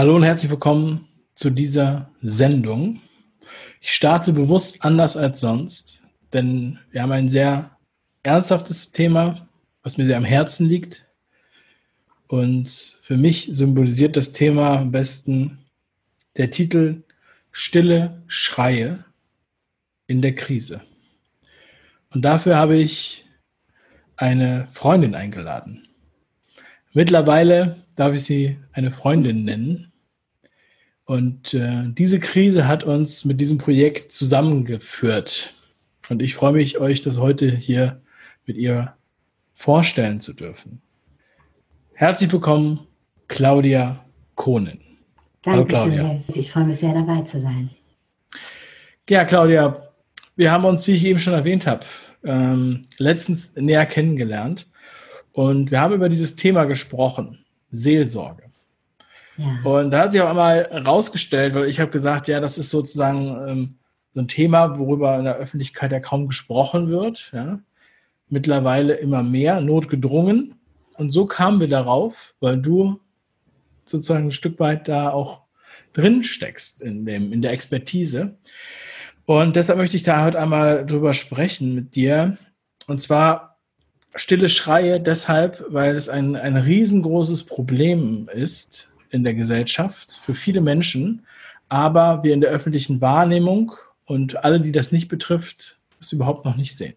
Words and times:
Hallo 0.00 0.16
und 0.16 0.22
herzlich 0.22 0.50
willkommen 0.50 1.06
zu 1.34 1.50
dieser 1.50 2.10
Sendung. 2.22 3.02
Ich 3.82 3.92
starte 3.92 4.32
bewusst 4.32 4.82
anders 4.82 5.14
als 5.14 5.40
sonst, 5.40 6.02
denn 6.32 6.78
wir 6.90 7.02
haben 7.02 7.12
ein 7.12 7.28
sehr 7.28 7.76
ernsthaftes 8.22 8.92
Thema, 8.92 9.46
was 9.82 9.98
mir 9.98 10.06
sehr 10.06 10.16
am 10.16 10.24
Herzen 10.24 10.66
liegt. 10.66 11.04
Und 12.28 12.98
für 13.02 13.18
mich 13.18 13.48
symbolisiert 13.50 14.16
das 14.16 14.32
Thema 14.32 14.78
am 14.78 14.90
besten 14.90 15.58
der 16.38 16.50
Titel 16.50 17.02
Stille 17.52 18.22
Schreie 18.26 19.04
in 20.06 20.22
der 20.22 20.34
Krise. 20.34 20.80
Und 22.08 22.22
dafür 22.22 22.56
habe 22.56 22.78
ich 22.78 23.26
eine 24.16 24.66
Freundin 24.72 25.14
eingeladen. 25.14 25.86
Mittlerweile 26.94 27.84
darf 27.96 28.14
ich 28.14 28.24
sie 28.24 28.58
eine 28.72 28.92
Freundin 28.92 29.44
nennen. 29.44 29.89
Und 31.10 31.54
äh, 31.54 31.86
diese 31.86 32.20
Krise 32.20 32.68
hat 32.68 32.84
uns 32.84 33.24
mit 33.24 33.40
diesem 33.40 33.58
Projekt 33.58 34.12
zusammengeführt. 34.12 35.52
Und 36.08 36.22
ich 36.22 36.36
freue 36.36 36.52
mich, 36.52 36.78
euch 36.78 37.02
das 37.02 37.18
heute 37.18 37.50
hier 37.50 38.00
mit 38.46 38.56
ihr 38.56 38.94
vorstellen 39.52 40.20
zu 40.20 40.34
dürfen. 40.34 40.80
Herzlich 41.94 42.32
willkommen, 42.32 42.86
Claudia 43.26 44.04
Kohnen. 44.36 44.78
Danke, 45.42 45.50
Hallo, 45.50 45.64
Claudia. 45.64 46.20
Ich 46.28 46.52
freue 46.52 46.66
mich 46.66 46.78
sehr, 46.78 46.94
dabei 46.94 47.22
zu 47.22 47.42
sein. 47.42 47.70
Ja, 49.08 49.24
Claudia, 49.24 49.88
wir 50.36 50.52
haben 50.52 50.64
uns, 50.64 50.86
wie 50.86 50.92
ich 50.92 51.04
eben 51.04 51.18
schon 51.18 51.34
erwähnt 51.34 51.66
habe, 51.66 51.84
ähm, 52.22 52.84
letztens 52.98 53.56
näher 53.56 53.84
kennengelernt 53.84 54.68
und 55.32 55.72
wir 55.72 55.80
haben 55.80 55.94
über 55.94 56.08
dieses 56.08 56.36
Thema 56.36 56.66
gesprochen, 56.66 57.44
Seelsorge. 57.72 58.49
Und 59.64 59.90
da 59.90 60.00
hat 60.00 60.12
sich 60.12 60.20
auch 60.20 60.28
einmal 60.28 60.62
rausgestellt, 60.62 61.54
weil 61.54 61.68
ich 61.68 61.80
habe 61.80 61.90
gesagt, 61.90 62.28
ja, 62.28 62.40
das 62.40 62.58
ist 62.58 62.70
sozusagen 62.70 63.48
ähm, 63.48 63.78
so 64.14 64.20
ein 64.20 64.28
Thema, 64.28 64.78
worüber 64.78 65.18
in 65.18 65.24
der 65.24 65.36
Öffentlichkeit 65.36 65.92
ja 65.92 66.00
kaum 66.00 66.26
gesprochen 66.28 66.88
wird. 66.88 67.30
Ja. 67.32 67.60
Mittlerweile 68.28 68.94
immer 68.94 69.22
mehr, 69.22 69.60
notgedrungen. 69.60 70.54
Und 70.94 71.12
so 71.12 71.26
kamen 71.26 71.60
wir 71.60 71.68
darauf, 71.68 72.34
weil 72.40 72.58
du 72.58 73.00
sozusagen 73.84 74.26
ein 74.26 74.32
Stück 74.32 74.60
weit 74.60 74.88
da 74.88 75.10
auch 75.10 75.42
drin 75.92 76.22
steckst 76.22 76.82
in, 76.82 77.04
dem, 77.04 77.32
in 77.32 77.42
der 77.42 77.52
Expertise. 77.52 78.36
Und 79.24 79.56
deshalb 79.56 79.78
möchte 79.78 79.96
ich 79.96 80.02
da 80.02 80.24
heute 80.24 80.40
einmal 80.40 80.84
drüber 80.86 81.14
sprechen 81.14 81.74
mit 81.74 81.94
dir. 81.94 82.36
Und 82.86 83.00
zwar 83.00 83.58
stille 84.14 84.48
Schreie 84.48 85.00
deshalb, 85.00 85.64
weil 85.68 85.96
es 85.96 86.08
ein, 86.08 86.36
ein 86.36 86.56
riesengroßes 86.56 87.44
Problem 87.44 88.28
ist 88.32 88.89
in 89.10 89.24
der 89.24 89.34
Gesellschaft 89.34 90.20
für 90.24 90.34
viele 90.34 90.60
Menschen, 90.60 91.26
aber 91.68 92.22
wir 92.22 92.34
in 92.34 92.40
der 92.40 92.50
öffentlichen 92.50 93.00
Wahrnehmung 93.00 93.72
und 94.04 94.44
alle, 94.44 94.60
die 94.60 94.72
das 94.72 94.92
nicht 94.92 95.08
betrifft, 95.08 95.78
es 96.00 96.12
überhaupt 96.12 96.44
noch 96.44 96.56
nicht 96.56 96.76
sehen. 96.76 96.94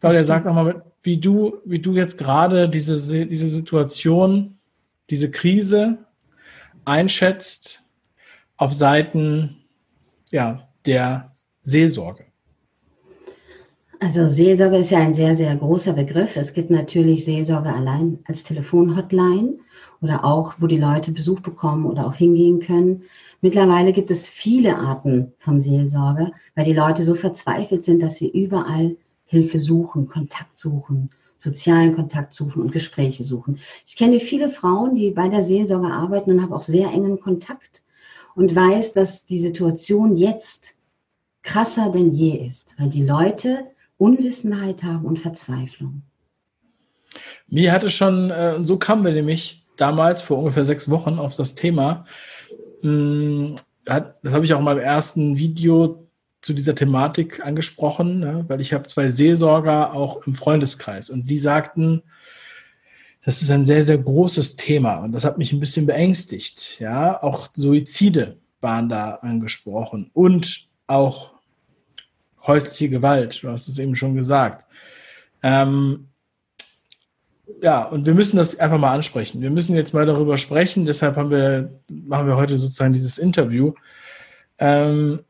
Claudia, 0.00 0.24
sag 0.24 0.44
nochmal, 0.44 0.84
wie 1.02 1.18
du, 1.18 1.58
wie 1.64 1.78
du 1.78 1.94
jetzt 1.94 2.18
gerade 2.18 2.68
diese, 2.68 3.26
diese 3.26 3.48
Situation, 3.48 4.58
diese 5.10 5.30
Krise 5.30 5.98
einschätzt 6.84 7.82
auf 8.56 8.72
Seiten 8.72 9.56
ja, 10.30 10.68
der 10.84 11.32
Seelsorge. 11.62 12.25
Also 13.98 14.28
Seelsorge 14.28 14.78
ist 14.78 14.90
ja 14.90 14.98
ein 14.98 15.14
sehr, 15.14 15.36
sehr 15.36 15.56
großer 15.56 15.94
Begriff. 15.94 16.36
Es 16.36 16.52
gibt 16.52 16.70
natürlich 16.70 17.24
Seelsorge 17.24 17.72
allein 17.72 18.18
als 18.26 18.42
Telefonhotline 18.42 19.58
oder 20.02 20.22
auch, 20.24 20.54
wo 20.58 20.66
die 20.66 20.76
Leute 20.76 21.12
Besuch 21.12 21.40
bekommen 21.40 21.86
oder 21.86 22.06
auch 22.06 22.14
hingehen 22.14 22.60
können. 22.60 23.04
Mittlerweile 23.40 23.94
gibt 23.94 24.10
es 24.10 24.26
viele 24.26 24.76
Arten 24.76 25.32
von 25.38 25.60
Seelsorge, 25.60 26.32
weil 26.54 26.66
die 26.66 26.74
Leute 26.74 27.04
so 27.04 27.14
verzweifelt 27.14 27.84
sind, 27.84 28.02
dass 28.02 28.16
sie 28.16 28.28
überall 28.28 28.96
Hilfe 29.24 29.58
suchen, 29.58 30.08
Kontakt 30.08 30.58
suchen, 30.58 31.08
sozialen 31.38 31.94
Kontakt 31.94 32.34
suchen 32.34 32.62
und 32.62 32.72
Gespräche 32.72 33.24
suchen. 33.24 33.58
Ich 33.86 33.96
kenne 33.96 34.20
viele 34.20 34.50
Frauen, 34.50 34.94
die 34.94 35.10
bei 35.10 35.28
der 35.28 35.42
Seelsorge 35.42 35.88
arbeiten 35.88 36.32
und 36.32 36.42
habe 36.42 36.54
auch 36.54 36.62
sehr 36.62 36.90
engen 36.92 37.18
Kontakt 37.18 37.82
und 38.34 38.54
weiß, 38.54 38.92
dass 38.92 39.24
die 39.24 39.40
Situation 39.40 40.16
jetzt 40.16 40.74
krasser 41.42 41.90
denn 41.90 42.12
je 42.12 42.36
ist, 42.46 42.74
weil 42.78 42.90
die 42.90 43.04
Leute 43.04 43.64
Unwissenheit 43.98 44.82
haben 44.82 45.04
und 45.04 45.18
Verzweiflung. 45.18 46.02
Mir 47.48 47.72
hatte 47.72 47.90
schon, 47.90 48.30
äh, 48.30 48.62
so 48.62 48.78
kamen 48.78 49.04
wir 49.04 49.12
nämlich 49.12 49.66
damals 49.76 50.22
vor 50.22 50.38
ungefähr 50.38 50.64
sechs 50.64 50.90
Wochen 50.90 51.18
auf 51.18 51.36
das 51.36 51.54
Thema. 51.54 52.06
Hm, 52.82 53.54
das 53.84 54.32
habe 54.32 54.44
ich 54.44 54.52
auch 54.52 54.58
in 54.58 54.64
meinem 54.64 54.80
ersten 54.80 55.36
Video 55.36 56.08
zu 56.42 56.52
dieser 56.52 56.74
Thematik 56.74 57.44
angesprochen, 57.44 58.20
ne, 58.20 58.44
weil 58.48 58.60
ich 58.60 58.72
habe 58.72 58.86
zwei 58.88 59.10
Seelsorger 59.10 59.94
auch 59.94 60.26
im 60.26 60.34
Freundeskreis 60.34 61.10
und 61.10 61.28
die 61.30 61.38
sagten, 61.38 62.02
das 63.24 63.42
ist 63.42 63.50
ein 63.50 63.64
sehr, 63.64 63.82
sehr 63.82 63.98
großes 63.98 64.56
Thema 64.56 64.98
und 64.98 65.12
das 65.12 65.24
hat 65.24 65.38
mich 65.38 65.52
ein 65.52 65.60
bisschen 65.60 65.86
beängstigt. 65.86 66.78
Ja, 66.78 67.20
auch 67.22 67.48
Suizide 67.54 68.36
waren 68.60 68.88
da 68.88 69.16
angesprochen 69.16 70.10
und 70.12 70.68
auch 70.86 71.35
häusliche 72.46 72.88
Gewalt. 72.88 73.42
Du 73.42 73.48
hast 73.48 73.68
es 73.68 73.78
eben 73.78 73.96
schon 73.96 74.14
gesagt. 74.14 74.66
Ähm, 75.42 76.08
ja, 77.62 77.84
und 77.84 78.06
wir 78.06 78.14
müssen 78.14 78.36
das 78.36 78.58
einfach 78.58 78.78
mal 78.78 78.94
ansprechen. 78.94 79.40
Wir 79.40 79.50
müssen 79.50 79.76
jetzt 79.76 79.94
mal 79.94 80.06
darüber 80.06 80.36
sprechen. 80.36 80.84
Deshalb 80.84 81.16
haben 81.16 81.30
wir, 81.30 81.80
machen 81.88 82.26
wir 82.26 82.36
heute 82.36 82.58
sozusagen 82.58 82.92
dieses 82.92 83.18
Interview. 83.18 83.72
Ähm, 84.58 85.20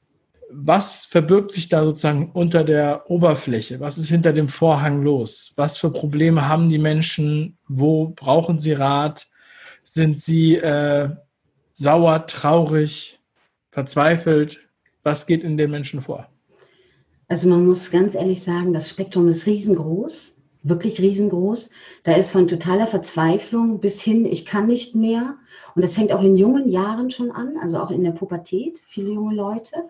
was 0.50 1.06
verbirgt 1.06 1.50
sich 1.50 1.68
da 1.68 1.84
sozusagen 1.84 2.30
unter 2.32 2.64
der 2.64 3.10
Oberfläche? 3.10 3.80
Was 3.80 3.98
ist 3.98 4.08
hinter 4.08 4.32
dem 4.32 4.48
Vorhang 4.48 5.02
los? 5.02 5.52
Was 5.56 5.76
für 5.78 5.90
Probleme 5.90 6.48
haben 6.48 6.68
die 6.68 6.78
Menschen? 6.78 7.58
Wo 7.68 8.08
brauchen 8.08 8.58
sie 8.58 8.72
Rat? 8.72 9.28
Sind 9.82 10.20
sie 10.20 10.56
äh, 10.56 11.10
sauer, 11.72 12.26
traurig, 12.26 13.20
verzweifelt? 13.70 14.68
Was 15.02 15.26
geht 15.26 15.44
in 15.44 15.56
den 15.56 15.70
Menschen 15.70 16.02
vor? 16.02 16.28
Also 17.28 17.48
man 17.48 17.66
muss 17.66 17.90
ganz 17.90 18.14
ehrlich 18.14 18.44
sagen, 18.44 18.72
das 18.72 18.88
Spektrum 18.88 19.26
ist 19.26 19.46
riesengroß, 19.46 20.34
wirklich 20.62 21.00
riesengroß. 21.00 21.70
Da 22.04 22.12
ist 22.12 22.30
von 22.30 22.46
totaler 22.46 22.86
Verzweiflung 22.86 23.80
bis 23.80 24.00
hin, 24.00 24.24
ich 24.24 24.46
kann 24.46 24.66
nicht 24.66 24.94
mehr. 24.94 25.36
Und 25.74 25.82
das 25.82 25.94
fängt 25.94 26.12
auch 26.12 26.22
in 26.22 26.36
jungen 26.36 26.68
Jahren 26.68 27.10
schon 27.10 27.32
an, 27.32 27.56
also 27.60 27.78
auch 27.78 27.90
in 27.90 28.04
der 28.04 28.12
Pubertät, 28.12 28.80
viele 28.86 29.10
junge 29.10 29.34
Leute 29.34 29.88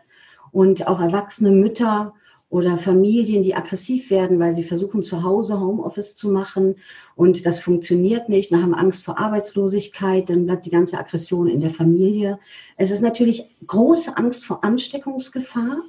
und 0.51 0.87
auch 0.87 0.99
erwachsene 0.99 1.51
Mütter 1.51 2.15
oder 2.49 2.79
Familien, 2.79 3.43
die 3.43 3.55
aggressiv 3.55 4.09
werden, 4.09 4.39
weil 4.39 4.55
sie 4.55 4.65
versuchen 4.65 5.03
zu 5.03 5.23
Hause 5.23 5.61
Homeoffice 5.61 6.15
zu 6.15 6.31
machen 6.31 6.77
und 7.17 7.45
das 7.45 7.61
funktioniert 7.61 8.31
nicht, 8.31 8.51
dann 8.51 8.63
haben 8.63 8.75
Angst 8.75 9.05
vor 9.05 9.19
Arbeitslosigkeit, 9.19 10.31
dann 10.31 10.47
bleibt 10.47 10.65
die 10.65 10.71
ganze 10.71 10.97
Aggression 10.97 11.49
in 11.49 11.61
der 11.61 11.71
Familie. 11.71 12.39
Es 12.77 12.91
ist 12.91 13.03
natürlich 13.03 13.55
große 13.67 14.17
Angst 14.17 14.47
vor 14.47 14.65
Ansteckungsgefahr 14.65 15.83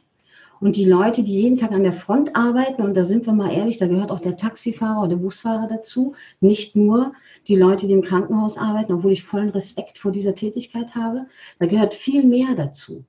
und 0.60 0.76
die 0.76 0.86
Leute, 0.86 1.24
die 1.24 1.42
jeden 1.42 1.58
Tag 1.58 1.72
an 1.72 1.84
der 1.84 1.94
Front 1.94 2.36
arbeiten, 2.36 2.82
und 2.82 2.96
da 2.96 3.04
sind 3.04 3.26
wir 3.26 3.34
mal 3.34 3.52
ehrlich, 3.52 3.78
da 3.78 3.88
gehört 3.88 4.12
auch 4.12 4.20
der 4.20 4.38
Taxifahrer 4.38 5.02
oder 5.02 5.10
der 5.10 5.16
Busfahrer 5.18 5.68
dazu, 5.68 6.16
nicht 6.40 6.76
nur 6.76 7.14
die 7.48 7.56
Leute, 7.56 7.88
die 7.88 7.94
im 7.94 8.02
Krankenhaus 8.02 8.58
arbeiten, 8.58 8.94
obwohl 8.94 9.12
ich 9.12 9.24
vollen 9.24 9.50
Respekt 9.50 9.98
vor 9.98 10.12
dieser 10.12 10.36
Tätigkeit 10.36 10.96
habe, 10.96 11.28
da 11.60 11.68
gehört 11.68 11.94
viel 11.94 12.24
mehr 12.24 12.56
dazu. 12.56 13.06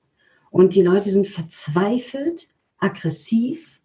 Und 0.51 0.75
die 0.75 0.83
Leute 0.83 1.09
sind 1.09 1.27
verzweifelt, 1.27 2.47
aggressiv 2.77 3.81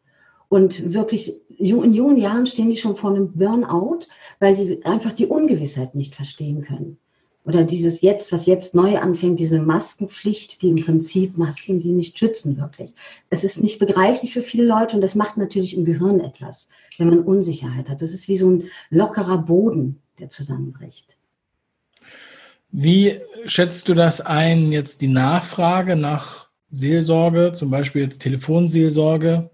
und 0.48 0.92
wirklich 0.92 1.40
in 1.58 1.94
jungen 1.94 2.16
Jahren 2.16 2.46
stehen 2.46 2.68
die 2.68 2.76
schon 2.76 2.96
vor 2.96 3.10
einem 3.10 3.32
Burnout, 3.32 4.06
weil 4.40 4.54
die 4.54 4.84
einfach 4.84 5.12
die 5.12 5.26
Ungewissheit 5.26 5.94
nicht 5.94 6.14
verstehen 6.14 6.62
können 6.62 6.98
oder 7.44 7.64
dieses 7.64 8.00
jetzt, 8.00 8.32
was 8.32 8.46
jetzt 8.46 8.74
neu 8.74 8.98
anfängt, 8.98 9.38
diese 9.38 9.60
Maskenpflicht, 9.60 10.62
die 10.62 10.70
im 10.70 10.82
Prinzip 10.82 11.36
Masken, 11.36 11.78
die 11.78 11.92
nicht 11.92 12.18
schützen 12.18 12.56
wirklich. 12.56 12.94
Es 13.28 13.44
ist 13.44 13.62
nicht 13.62 13.78
begreiflich 13.78 14.32
für 14.32 14.42
viele 14.42 14.64
Leute 14.64 14.96
und 14.96 15.02
das 15.02 15.14
macht 15.14 15.36
natürlich 15.36 15.76
im 15.76 15.84
Gehirn 15.84 16.20
etwas, 16.20 16.68
wenn 16.96 17.10
man 17.10 17.20
Unsicherheit 17.20 17.90
hat. 17.90 18.00
Das 18.00 18.12
ist 18.12 18.28
wie 18.28 18.38
so 18.38 18.50
ein 18.50 18.64
lockerer 18.88 19.38
Boden, 19.38 20.00
der 20.18 20.30
zusammenbricht. 20.30 21.18
Wie 22.70 23.20
schätzt 23.44 23.88
du 23.88 23.94
das 23.94 24.20
ein, 24.22 24.72
jetzt 24.72 25.02
die 25.02 25.08
Nachfrage 25.08 25.96
nach 25.96 26.48
Seelsorge, 26.70 27.52
zum 27.52 27.70
Beispiel 27.70 28.02
jetzt 28.02 28.22
Telefonseelsorge, 28.22 29.50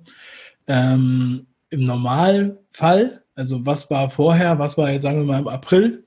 ähm, 0.68 1.46
im 1.70 1.84
Normalfall? 1.84 3.22
Also 3.34 3.66
was 3.66 3.90
war 3.90 4.08
vorher, 4.10 4.58
was 4.60 4.78
war 4.78 4.92
jetzt, 4.92 5.02
sagen 5.02 5.18
wir 5.18 5.24
mal, 5.24 5.40
im 5.40 5.48
April 5.48 6.06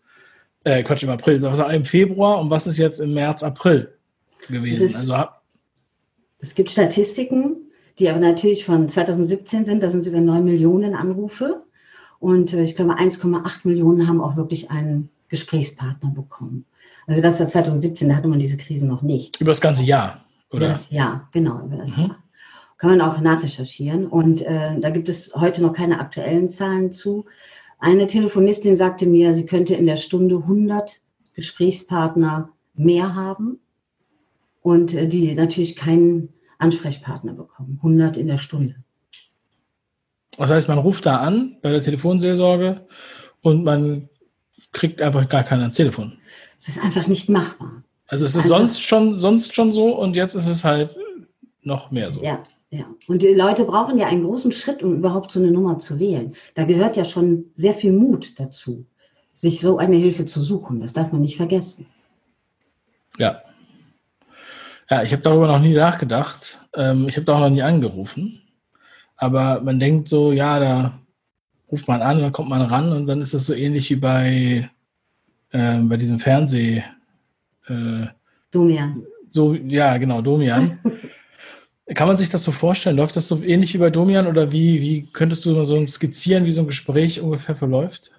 äh, 0.63 0.83
Quatsch, 0.83 1.04
im 1.04 1.10
April, 1.10 1.42
was 1.42 1.57
war 1.57 1.74
im 1.74 1.86
Februar 1.86 2.39
und 2.39 2.50
was 2.50 2.68
ist 2.68 2.77
jetzt 2.77 3.00
im 3.00 3.13
März, 3.13 3.44
April 3.44 3.94
gewesen? 4.48 4.86
Ist, 4.86 4.95
also, 4.95 5.15
es 6.39 6.56
gibt 6.56 6.69
Statistiken, 6.69 7.56
die 8.00 8.10
aber 8.10 8.19
natürlich 8.19 8.65
von 8.65 8.89
2017 8.89 9.65
sind, 9.65 9.83
da 9.83 9.89
sind 9.89 10.04
sogar 10.04 10.21
9 10.21 10.44
Millionen 10.44 10.95
Anrufe 10.95 11.63
und 12.19 12.54
äh, 12.54 12.63
ich 12.63 12.75
glaube 12.75 12.94
1,8 12.94 13.62
Millionen 13.63 14.07
haben 14.07 14.21
auch 14.21 14.36
wirklich 14.36 14.71
einen 14.71 15.10
Gesprächspartner 15.30 16.12
bekommen. 16.12 16.66
Also 17.07 17.21
das 17.21 17.39
war 17.39 17.48
2017, 17.48 18.09
da 18.09 18.16
hatte 18.16 18.27
man 18.27 18.39
diese 18.39 18.57
Krise 18.57 18.86
noch 18.86 19.01
nicht. 19.01 19.39
Über 19.42 19.51
das 19.51 19.62
ganze 19.62 19.83
Jahr, 19.83 20.24
oder? 20.50 20.66
Über 20.66 20.68
das 20.69 20.89
Jahr, 20.89 21.27
genau, 21.31 21.66
über 21.66 21.77
das 21.77 21.98
mhm. 21.98 22.04
Jahr. 22.04 22.18
Kann 22.77 22.98
man 22.98 23.01
auch 23.01 23.19
nachrecherchieren. 23.21 24.07
Und 24.07 24.42
äh, 24.42 24.80
da 24.80 24.89
gibt 24.89 25.07
es 25.07 25.33
heute 25.36 25.62
noch 25.62 25.74
keine 25.74 26.00
aktuellen 26.00 26.50
Zahlen 26.50 26.92
zu. 26.92 27.25
Eine 27.83 28.07
Telefonistin 28.07 28.77
sagte 28.77 29.06
mir, 29.06 29.35
sie 29.35 29.45
könnte 29.45 29.75
in 29.75 29.85
der 29.85 29.97
Stunde 29.97 30.38
100 30.38 31.01
Gesprächspartner 31.33 32.47
mehr 32.75 33.13
haben 33.13 33.59
und 34.62 34.94
äh, 34.94 35.06
die 35.06 35.35
natürlich 35.35 35.75
keinen 35.75 36.30
Ansprechpartner 36.59 37.33
bekommen. 37.33 37.80
100 37.83 38.15
in 38.15 38.27
der 38.27 38.38
Stunde. 38.38 38.77
Das 40.38 40.50
heißt, 40.50 40.69
man 40.69 40.77
ruft 40.77 41.06
da 41.06 41.18
an 41.18 41.57
bei 41.62 41.71
der 41.71 41.81
Telefonseelsorge 41.81 42.88
und 43.41 43.65
man 43.65 44.07
kriegt 44.71 45.01
einfach 45.01 45.27
gar 45.27 45.44
keinen 45.44 45.63
ans 45.63 45.75
Telefon. 45.75 46.13
Es 46.59 46.69
ist 46.69 46.80
einfach 46.81 47.07
nicht 47.07 47.27
machbar. 47.27 47.83
Also 48.07 48.24
es 48.24 48.31
ist 48.31 48.44
also, 48.44 48.56
sonst 48.56 48.81
schon, 48.81 49.18
sonst 49.18 49.53
schon 49.53 49.74
so 49.74 49.94
und 49.94 50.15
jetzt 50.15 50.35
ist 50.35 50.47
es 50.47 50.63
halt 50.63 50.95
noch 51.63 51.91
mehr 51.91 52.13
so. 52.13 52.24
Ja, 52.24 52.41
ja. 52.73 52.85
Und 53.07 53.21
die 53.21 53.35
Leute 53.35 53.65
brauchen 53.65 53.99
ja 53.99 54.07
einen 54.07 54.23
großen 54.23 54.51
Schritt, 54.51 54.81
um 54.81 54.95
überhaupt 54.95 55.31
so 55.31 55.39
eine 55.39 55.51
Nummer 55.51 55.77
zu 55.77 55.99
wählen. 55.99 56.33
Da 56.55 56.63
gehört 56.63 56.97
ja 56.97 57.05
schon 57.05 57.45
sehr 57.53 57.75
viel 57.75 57.93
Mut 57.93 58.39
dazu, 58.39 58.87
sich 59.31 59.61
so 59.61 59.77
eine 59.77 59.95
Hilfe 59.95 60.25
zu 60.25 60.41
suchen. 60.41 60.81
Das 60.81 60.91
darf 60.91 61.11
man 61.11 61.21
nicht 61.21 61.37
vergessen. 61.37 61.85
Ja. 63.19 63.43
Ja, 64.89 65.03
ich 65.03 65.11
habe 65.11 65.21
darüber 65.21 65.45
noch 65.45 65.59
nie 65.59 65.75
nachgedacht. 65.75 66.59
Ähm, 66.73 67.07
ich 67.07 67.15
habe 67.15 67.25
da 67.25 67.35
auch 67.35 67.41
noch 67.41 67.51
nie 67.51 67.61
angerufen. 67.61 68.41
Aber 69.17 69.61
man 69.61 69.79
denkt 69.79 70.07
so, 70.07 70.31
ja, 70.31 70.59
da 70.59 70.99
ruft 71.71 71.87
man 71.87 72.01
an, 72.01 72.21
dann 72.21 72.31
kommt 72.31 72.49
man 72.49 72.63
ran 72.63 72.91
und 72.91 73.05
dann 73.05 73.21
ist 73.21 73.35
es 73.35 73.45
so 73.45 73.53
ähnlich 73.53 73.91
wie 73.91 73.97
bei, 73.97 74.69
äh, 75.51 75.77
bei 75.77 75.97
diesem 75.97 76.17
Fernseh. 76.17 76.83
Äh, 77.67 78.07
Domian. 78.49 79.05
So, 79.29 79.53
ja, 79.53 79.95
genau, 79.97 80.23
Domian. 80.23 80.79
Kann 81.95 82.07
man 82.07 82.18
sich 82.18 82.30
das 82.30 82.44
so 82.44 82.51
vorstellen? 82.51 82.95
Läuft 82.95 83.18
das 83.18 83.27
so 83.27 83.44
ähnlich 83.44 83.74
wie 83.74 83.80
bei 83.80 83.89
Domian 83.89 84.27
oder 84.27 84.51
wie, 84.53 84.81
wie 84.81 85.07
könntest 85.12 85.45
du 85.45 85.63
so 85.65 85.85
skizzieren, 85.88 86.45
wie 86.45 86.51
so 86.51 86.62
ein 86.62 86.68
Gespräch 86.68 87.19
ungefähr 87.19 87.56
verläuft? 87.56 88.12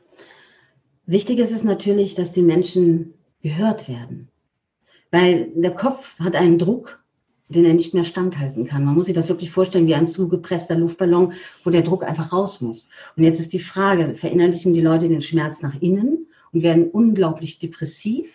Wichtig 1.07 1.39
ist 1.39 1.53
es 1.53 1.65
natürlich, 1.65 2.15
dass 2.15 2.31
die 2.31 2.43
Menschen 2.43 3.15
gehört 3.43 3.89
werden. 3.89 4.29
Weil 5.11 5.49
der 5.55 5.71
Kopf 5.71 6.19
hat 6.19 6.37
einen 6.37 6.59
Druck, 6.59 7.03
den 7.49 7.65
er 7.65 7.75
nicht 7.75 7.95
mehr 7.95 8.05
standhalten 8.05 8.67
kann. 8.67 8.85
Man 8.85 8.95
muss 8.95 9.07
sich 9.07 9.15
das 9.15 9.29
wirklich 9.29 9.51
vorstellen 9.51 9.87
wie 9.87 9.95
ein 9.95 10.07
zugepresster 10.07 10.77
Luftballon, 10.77 11.33
wo 11.63 11.71
der 11.71 11.83
Druck 11.83 12.05
einfach 12.05 12.33
raus 12.33 12.61
muss. 12.61 12.89
Und 13.17 13.25
jetzt 13.25 13.41
ist 13.41 13.53
die 13.53 13.61
Frage, 13.61 14.15
verinnerlichen 14.15 14.75
die 14.75 14.81
Leute 14.81 15.09
den 15.09 15.21
Schmerz 15.21 15.63
nach 15.63 15.81
innen 15.81 16.27
und 16.53 16.63
werden 16.63 16.91
unglaublich 16.91 17.59
depressiv 17.59 18.29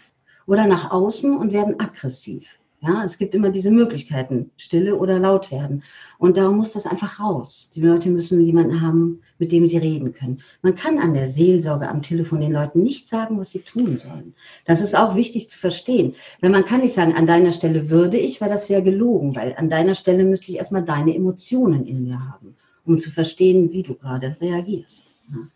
oder 0.47 0.65
nach 0.67 0.89
außen 0.91 1.37
und 1.37 1.53
werden 1.53 1.79
aggressiv? 1.79 2.47
Ja, 2.81 3.03
es 3.03 3.17
gibt 3.17 3.35
immer 3.35 3.49
diese 3.49 3.71
Möglichkeiten, 3.71 4.51
stille 4.55 4.95
oder 4.95 5.19
laut 5.19 5.51
werden. 5.51 5.83
Und 6.17 6.37
da 6.37 6.49
muss 6.49 6.71
das 6.71 6.85
einfach 6.85 7.19
raus. 7.19 7.71
Die 7.75 7.81
Leute 7.81 8.09
müssen 8.09 8.41
jemanden 8.41 8.79
haben, 8.79 9.21
mit 9.37 9.51
dem 9.51 9.67
sie 9.67 9.77
reden 9.77 10.13
können. 10.13 10.41
Man 10.61 10.77
kann 10.77 10.97
an 10.97 11.13
der 11.13 11.27
Seelsorge 11.27 11.89
am 11.89 12.01
Telefon 12.01 12.39
den 12.39 12.53
Leuten 12.53 12.81
nicht 12.81 13.09
sagen, 13.09 13.37
was 13.37 13.51
sie 13.51 13.59
tun 13.59 13.97
sollen. 13.97 14.33
Das 14.63 14.79
ist 14.79 14.95
auch 14.95 15.15
wichtig 15.15 15.49
zu 15.49 15.59
verstehen. 15.59 16.15
Wenn 16.39 16.53
man 16.53 16.63
kann 16.63 16.79
nicht 16.79 16.93
sagen, 16.93 17.15
an 17.15 17.27
deiner 17.27 17.51
Stelle 17.51 17.89
würde 17.89 18.17
ich, 18.17 18.39
weil 18.39 18.49
das 18.49 18.69
wäre 18.69 18.81
gelogen, 18.81 19.35
weil 19.35 19.55
an 19.57 19.69
deiner 19.69 19.95
Stelle 19.95 20.23
müsste 20.23 20.49
ich 20.49 20.57
erstmal 20.57 20.85
deine 20.85 21.13
Emotionen 21.13 21.85
in 21.85 22.05
mir 22.05 22.19
haben, 22.31 22.55
um 22.85 22.97
zu 22.97 23.11
verstehen, 23.11 23.73
wie 23.73 23.83
du 23.83 23.95
gerade 23.95 24.37
reagierst. 24.39 25.03
Ja. 25.29 25.47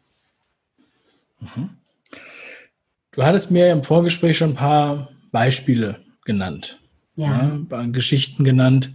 Mhm. 1.56 1.70
Du 3.12 3.24
hattest 3.24 3.50
mir 3.50 3.72
im 3.72 3.84
Vorgespräch 3.84 4.38
schon 4.38 4.50
ein 4.52 4.56
paar 4.56 5.10
Beispiele 5.32 6.02
genannt 6.26 6.83
ja. 7.16 7.60
ja 7.70 7.86
Geschichten 7.88 8.44
genannt. 8.44 8.94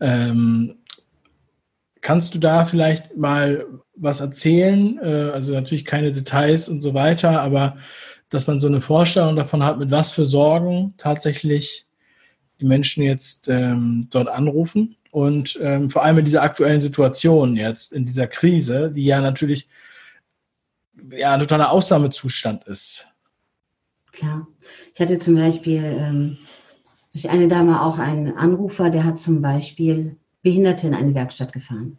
Ähm, 0.00 0.76
kannst 2.00 2.34
du 2.34 2.38
da 2.38 2.66
vielleicht 2.66 3.16
mal 3.16 3.66
was 3.96 4.20
erzählen? 4.20 4.98
Äh, 5.02 5.30
also 5.32 5.52
natürlich 5.52 5.84
keine 5.84 6.12
Details 6.12 6.68
und 6.68 6.80
so 6.80 6.94
weiter, 6.94 7.40
aber 7.40 7.76
dass 8.28 8.46
man 8.46 8.60
so 8.60 8.66
eine 8.66 8.80
Vorstellung 8.80 9.36
davon 9.36 9.62
hat, 9.62 9.78
mit 9.78 9.90
was 9.90 10.10
für 10.10 10.24
Sorgen 10.24 10.94
tatsächlich 10.96 11.86
die 12.60 12.64
Menschen 12.64 13.02
jetzt 13.02 13.48
ähm, 13.48 14.08
dort 14.10 14.28
anrufen 14.28 14.96
und 15.10 15.58
ähm, 15.62 15.90
vor 15.90 16.04
allem 16.04 16.18
in 16.18 16.24
dieser 16.24 16.42
aktuellen 16.42 16.80
Situation 16.80 17.56
jetzt, 17.56 17.92
in 17.92 18.04
dieser 18.04 18.26
Krise, 18.26 18.90
die 18.90 19.04
ja 19.04 19.20
natürlich 19.20 19.68
ja, 21.10 21.32
ein 21.32 21.40
totaler 21.40 21.70
Ausnahmezustand 21.70 22.66
ist. 22.66 23.06
Klar. 24.12 24.46
Ich 24.92 25.00
hatte 25.00 25.18
zum 25.18 25.34
Beispiel 25.34 25.82
ähm, 25.84 26.38
durch 27.14 27.30
eine 27.30 27.46
Dame 27.48 27.80
auch 27.80 27.98
ein 27.98 28.36
Anrufer, 28.36 28.90
der 28.90 29.04
hat 29.04 29.18
zum 29.18 29.40
Beispiel 29.40 30.16
Behinderte 30.42 30.88
in 30.88 30.94
eine 30.94 31.14
Werkstatt 31.14 31.52
gefahren. 31.52 31.98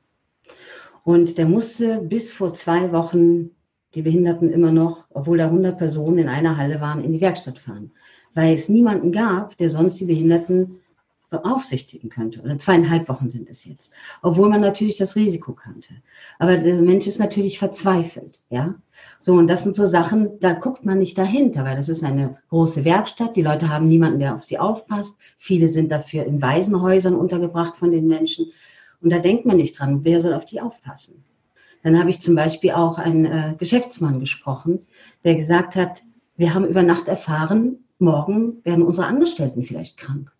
Und 1.03 1.37
der 1.37 1.47
musste 1.47 1.99
bis 2.01 2.33
vor 2.33 2.53
zwei 2.53 2.91
Wochen 2.91 3.51
die 3.95 4.01
Behinderten 4.01 4.51
immer 4.51 4.71
noch, 4.71 5.05
obwohl 5.09 5.37
da 5.37 5.45
100 5.45 5.77
Personen 5.77 6.17
in 6.17 6.27
einer 6.27 6.57
Halle 6.57 6.81
waren, 6.81 7.01
in 7.01 7.13
die 7.13 7.21
Werkstatt 7.21 7.59
fahren, 7.59 7.91
weil 8.33 8.53
es 8.53 8.67
niemanden 8.67 9.13
gab, 9.13 9.55
der 9.57 9.69
sonst 9.69 9.99
die 10.01 10.05
Behinderten 10.05 10.81
beaufsichtigen 11.29 12.09
könnte. 12.09 12.41
Oder 12.41 12.57
zweieinhalb 12.57 13.09
Wochen 13.09 13.29
sind 13.29 13.49
es 13.49 13.65
jetzt. 13.65 13.91
Obwohl 14.21 14.49
man 14.49 14.61
natürlich 14.61 14.97
das 14.97 15.15
Risiko 15.15 15.53
kannte. 15.53 15.93
Aber 16.39 16.57
der 16.57 16.81
Mensch 16.81 17.07
ist 17.07 17.19
natürlich 17.19 17.59
verzweifelt, 17.59 18.43
ja. 18.49 18.75
So, 19.19 19.33
und 19.33 19.47
das 19.47 19.63
sind 19.63 19.75
so 19.75 19.85
Sachen, 19.85 20.39
da 20.39 20.53
guckt 20.53 20.85
man 20.85 20.99
nicht 20.99 21.17
dahinter, 21.17 21.63
weil 21.65 21.75
das 21.75 21.89
ist 21.89 22.03
eine 22.03 22.37
große 22.49 22.85
Werkstatt. 22.85 23.35
Die 23.35 23.41
Leute 23.41 23.69
haben 23.69 23.87
niemanden, 23.87 24.19
der 24.19 24.35
auf 24.35 24.43
sie 24.43 24.59
aufpasst. 24.59 25.17
Viele 25.37 25.67
sind 25.67 25.91
dafür 25.91 26.25
in 26.25 26.41
Waisenhäusern 26.41 27.15
untergebracht 27.15 27.77
von 27.77 27.91
den 27.91 28.07
Menschen. 28.07 28.51
Und 29.01 29.11
da 29.11 29.19
denkt 29.19 29.45
man 29.45 29.57
nicht 29.57 29.77
dran, 29.77 30.03
wer 30.03 30.21
soll 30.21 30.33
auf 30.33 30.45
die 30.45 30.61
aufpassen. 30.61 31.23
Dann 31.83 31.99
habe 31.99 32.09
ich 32.09 32.21
zum 32.21 32.33
Beispiel 32.33 32.71
auch 32.71 32.97
einen 32.97 33.25
äh, 33.25 33.53
Geschäftsmann 33.57 34.19
gesprochen, 34.19 34.79
der 35.23 35.35
gesagt 35.35 35.75
hat, 35.75 36.01
wir 36.35 36.53
haben 36.53 36.65
über 36.65 36.81
Nacht 36.81 37.07
erfahren, 37.07 37.85
morgen 37.99 38.63
werden 38.63 38.83
unsere 38.83 39.07
Angestellten 39.07 39.63
vielleicht 39.63 39.97
krank. 39.97 40.34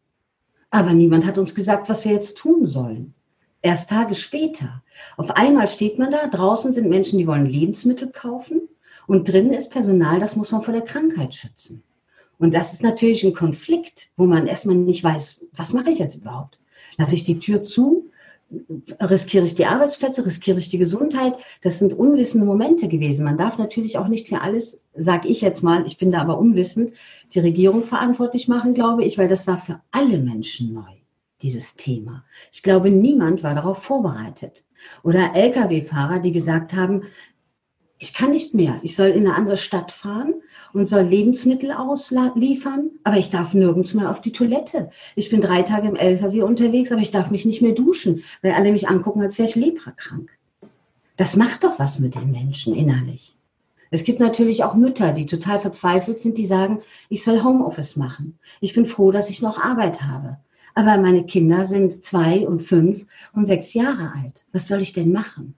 Aber 0.76 0.92
niemand 0.92 1.26
hat 1.26 1.38
uns 1.38 1.56
gesagt, 1.56 1.88
was 1.88 2.04
wir 2.04 2.12
jetzt 2.12 2.38
tun 2.38 2.66
sollen. 2.66 3.14
Erst 3.62 3.90
Tage 3.90 4.14
später. 4.14 4.84
Auf 5.16 5.32
einmal 5.32 5.70
steht 5.70 5.98
man 5.98 6.12
da, 6.12 6.28
draußen 6.28 6.74
sind 6.74 6.90
Menschen, 6.90 7.18
die 7.18 7.28
wollen 7.28 7.46
Lebensmittel 7.46 8.10
kaufen 8.10 8.68
und 9.08 9.32
drinnen 9.32 9.54
ist 9.54 9.72
Personal, 9.72 10.20
das 10.20 10.36
muss 10.36 10.52
man 10.52 10.64
vor 10.64 10.74
der 10.74 10.84
Krankheit 10.84 11.34
schützen. 11.34 11.82
Und 12.40 12.54
das 12.54 12.74
ist 12.74 12.84
natürlich 12.84 13.24
ein 13.24 13.34
Konflikt, 13.34 14.10
wo 14.18 14.26
man 14.26 14.48
erstmal 14.48 14.76
nicht 14.76 15.02
weiß, 15.02 15.46
was 15.54 15.72
mache 15.72 15.92
ich 15.92 16.00
jetzt 16.00 16.18
überhaupt? 16.18 16.60
Lasse 16.98 17.16
ich 17.16 17.24
die 17.24 17.40
Tür 17.40 17.64
zu? 17.64 18.12
Riskiere 19.00 19.46
ich 19.46 19.56
die 19.56 19.66
Arbeitsplätze? 19.66 20.26
Riskiere 20.26 20.60
ich 20.60 20.70
die 20.70 20.78
Gesundheit? 20.78 21.38
Das 21.62 21.80
sind 21.80 21.94
unwissende 21.94 22.46
Momente 22.46 22.88
gewesen. 22.88 23.26
Man 23.26 23.38
darf 23.38 23.58
natürlich 23.58 23.98
auch 23.98 24.08
nicht 24.08 24.30
für 24.30 24.42
alles, 24.42 24.82
sage 24.96 25.28
ich 25.28 25.42
jetzt 25.42 25.64
mal, 25.64 25.86
ich 25.86 25.98
bin 25.98 26.12
da 26.12 26.22
aber 26.22 26.38
unwissend, 26.38 26.94
die 27.34 27.40
Regierung 27.40 27.84
verantwortlich 27.84 28.48
machen, 28.48 28.74
glaube 28.74 29.04
ich, 29.04 29.18
weil 29.18 29.28
das 29.28 29.48
war 29.48 29.58
für 29.58 29.82
alle 29.92 30.20
Menschen 30.20 30.74
neu, 30.74 30.94
dieses 31.42 31.76
Thema. 31.76 32.24
Ich 32.52 32.64
glaube, 32.64 32.90
niemand 32.90 33.44
war 33.44 33.56
darauf 33.56 33.84
vorbereitet. 33.84 34.66
Oder 35.04 35.36
Lkw-Fahrer, 35.36 36.20
die 36.20 36.32
gesagt 36.32 36.76
haben, 36.76 37.04
ich 37.98 38.14
kann 38.14 38.32
nicht 38.32 38.54
mehr, 38.54 38.80
ich 38.84 38.96
soll 38.96 39.08
in 39.08 39.26
eine 39.26 39.36
andere 39.36 39.58
Stadt 39.58 39.92
fahren 39.92 40.34
und 40.74 40.88
soll 40.88 41.04
Lebensmittel 41.04 41.72
ausliefern, 41.72 42.92
aber 43.04 43.18
ich 43.18 43.30
darf 43.30 43.54
nirgends 43.54 43.94
mehr 43.94 44.10
auf 44.10 44.20
die 44.20 44.34
Toilette. 44.34 44.90
Ich 45.16 45.30
bin 45.30 45.40
drei 45.40 45.62
Tage 45.62 45.88
im 45.88 45.96
LKW 45.96 46.42
unterwegs, 46.42 46.92
aber 46.92 47.02
ich 47.02 47.12
darf 47.12 47.32
mich 47.32 47.46
nicht 47.46 47.62
mehr 47.62 47.72
duschen, 47.72 48.24
weil 48.42 48.52
alle 48.52 48.72
mich 48.72 48.90
angucken, 48.90 49.22
als 49.22 49.38
wäre 49.38 49.48
ich 49.48 49.56
leprakrank. 49.56 50.38
Das 51.16 51.38
macht 51.38 51.64
doch 51.64 51.80
was 51.80 52.00
mit 52.00 52.16
den 52.16 52.32
Menschen 52.32 52.76
innerlich. 52.76 53.38
Es 53.92 54.04
gibt 54.04 54.20
natürlich 54.20 54.66
auch 54.66 54.76
Mütter, 54.76 55.14
die 55.14 55.26
total 55.26 55.60
verzweifelt 55.60 56.20
sind, 56.20 56.38
die 56.38 56.46
sagen, 56.46 56.82
ich 57.08 57.24
soll 57.24 57.44
Homeoffice 57.44 57.96
machen. 57.96 58.38
Ich 58.60 58.74
bin 58.74 58.86
froh, 58.88 59.12
dass 59.12 59.30
ich 59.30 59.42
noch 59.42 59.58
Arbeit 59.58 60.02
habe. 60.02 60.38
Aber 60.74 60.98
meine 60.98 61.26
Kinder 61.26 61.66
sind 61.66 62.04
zwei 62.04 62.46
und 62.46 62.60
fünf 62.60 63.06
und 63.32 63.46
sechs 63.46 63.74
Jahre 63.74 64.12
alt. 64.22 64.44
Was 64.52 64.68
soll 64.68 64.82
ich 64.82 64.92
denn 64.92 65.14
machen? 65.14 65.56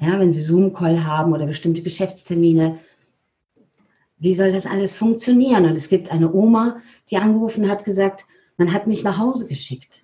Ja, 0.00 0.18
wenn 0.18 0.32
sie 0.32 0.42
Zoom-Call 0.42 1.04
haben 1.04 1.32
oder 1.32 1.46
bestimmte 1.46 1.82
Geschäftstermine. 1.82 2.78
Wie 4.18 4.34
soll 4.34 4.52
das 4.52 4.66
alles 4.66 4.96
funktionieren? 4.96 5.66
Und 5.66 5.76
es 5.76 5.88
gibt 5.88 6.10
eine 6.10 6.32
Oma, 6.32 6.82
die 7.10 7.16
angerufen 7.16 7.68
hat, 7.68 7.84
gesagt, 7.84 8.26
man 8.56 8.72
hat 8.72 8.86
mich 8.86 9.04
nach 9.04 9.18
Hause 9.18 9.46
geschickt 9.46 10.02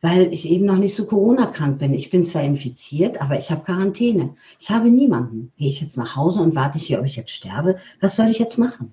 weil 0.00 0.32
ich 0.32 0.48
eben 0.48 0.64
noch 0.64 0.76
nicht 0.76 0.94
so 0.94 1.06
Corona-krank 1.06 1.78
bin. 1.78 1.92
Ich 1.92 2.10
bin 2.10 2.24
zwar 2.24 2.42
infiziert, 2.42 3.20
aber 3.20 3.38
ich 3.38 3.50
habe 3.50 3.64
Quarantäne. 3.64 4.34
Ich 4.58 4.70
habe 4.70 4.90
niemanden. 4.90 5.52
Gehe 5.56 5.68
ich 5.68 5.80
jetzt 5.80 5.96
nach 5.96 6.14
Hause 6.14 6.40
und 6.40 6.54
warte 6.54 6.78
hier, 6.78 7.00
ob 7.00 7.06
ich 7.06 7.16
jetzt 7.16 7.30
sterbe? 7.30 7.78
Was 8.00 8.16
soll 8.16 8.28
ich 8.28 8.38
jetzt 8.38 8.58
machen? 8.58 8.92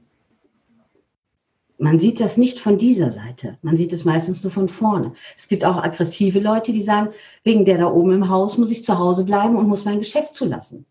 Man 1.77 2.00
sieht 2.00 2.20
das 2.20 2.38
nicht 2.38 2.60
von 2.60 2.77
dieser 2.77 3.12
Seite. 3.12 3.58
Man 3.62 3.75
sieht 3.75 3.91
es 3.91 4.05
meistens 4.05 4.44
nur 4.44 4.51
von 4.51 4.70
vorne. 4.70 5.13
Es 5.36 5.48
gibt 5.48 5.65
auch 5.65 5.77
aggressive 5.77 6.39
Leute, 6.39 6.72
die 6.72 6.82
sagen, 6.82 7.10
wegen 7.44 7.65
der 7.65 7.77
da 7.77 7.88
oben 7.88 8.12
im 8.12 8.29
Haus 8.29 8.58
muss 8.58 8.72
ich 8.72 8.84
zu 8.84 8.98
Hause 8.98 9.25
bleiben 9.25 9.58
und 9.58 9.67
muss 9.67 9.84
mein 9.86 10.00
Geschäft 10.00 10.36
zulassen. 10.36 10.86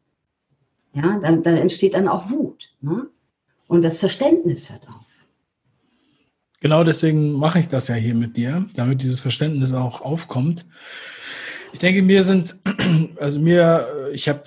Ja, 0.93 1.19
da, 1.21 1.33
da 1.33 1.51
entsteht 1.53 1.95
dann 1.95 2.07
auch 2.07 2.31
Wut. 2.31 2.71
Ne? 2.81 3.09
Und 3.67 3.83
das 3.83 3.99
Verständnis 3.99 4.71
hört 4.71 4.87
auf. 4.89 5.07
genau 6.61 6.85
deswegen 6.85 7.33
mache 7.33 7.59
ich 7.59 7.69
das 7.69 7.89
ja 7.89 7.95
hier 7.95 8.15
mit 8.15 8.37
dir, 8.37 8.67
damit 8.75 9.03
dieses 9.03 9.21
Verständnis 9.21 9.73
auch 9.73 10.03
aufkommt. 10.03 10.67
Ich 11.73 11.81
denke, 11.81 12.03
mir 12.03 12.23
sind, 12.23 12.57
also 13.19 13.41
mir, 13.41 14.11
ich 14.13 14.29
habe 14.29 14.45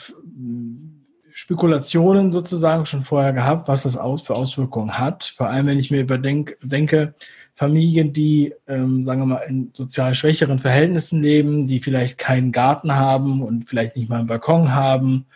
Spekulationen 1.38 2.32
sozusagen 2.32 2.88
schon 2.88 3.04
vorher 3.04 3.32
gehabt, 3.32 3.68
was 3.68 3.84
das 3.84 3.96
aus, 3.96 4.24
für 4.24 4.34
Auswirkungen 4.34 4.98
hat. 4.98 5.24
Vor 5.24 5.48
allem, 5.48 5.68
wenn 5.68 5.78
ich 5.78 5.92
mir 5.92 6.02
überdenke, 6.02 6.58
denke, 6.64 7.14
Familien, 7.54 8.12
die, 8.12 8.56
ähm, 8.68 9.06
sagen 9.06 9.22
wir 9.22 9.26
mal, 9.28 9.44
in 9.48 9.70
sozial 9.72 10.16
schwächeren 10.16 10.58
Verhältnissen 10.58 11.22
leben, 11.22 11.68
die 11.68 11.80
vielleicht 11.80 12.18
keinen 12.18 12.52
Garten 12.52 12.96
haben 12.96 13.44
und 13.44 13.70
vielleicht 13.70 13.96
nicht 13.96 14.10
mal 14.10 14.18
einen 14.18 14.26
Balkon 14.28 14.74
haben, 14.74 15.28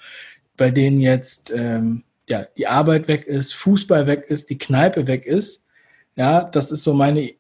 bei 0.58 0.72
denen 0.72 1.00
jetzt 1.00 1.54
ähm, 1.56 2.04
ja, 2.28 2.48
die 2.58 2.66
Arbeit 2.66 3.08
weg 3.08 3.28
ist, 3.28 3.54
Fußball 3.54 4.08
weg 4.08 4.26
ist, 4.28 4.50
die 4.50 4.58
Kneipe 4.58 5.06
weg 5.06 5.28
ist. 5.28 5.68
Ja, 6.16 6.46
das 6.46 6.72
ist 6.72 6.84
so 6.84 6.96
meine 6.96 7.32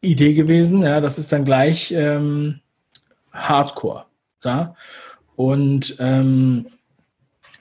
Idee 0.00 0.34
gewesen. 0.34 0.84
Ja, 0.84 1.00
das 1.00 1.18
ist 1.18 1.32
dann 1.32 1.44
gleich 1.44 1.90
ähm, 1.90 2.60
Hardcore. 3.32 4.04
Ja? 4.44 4.76
Und 5.34 5.96
ähm, 5.98 6.66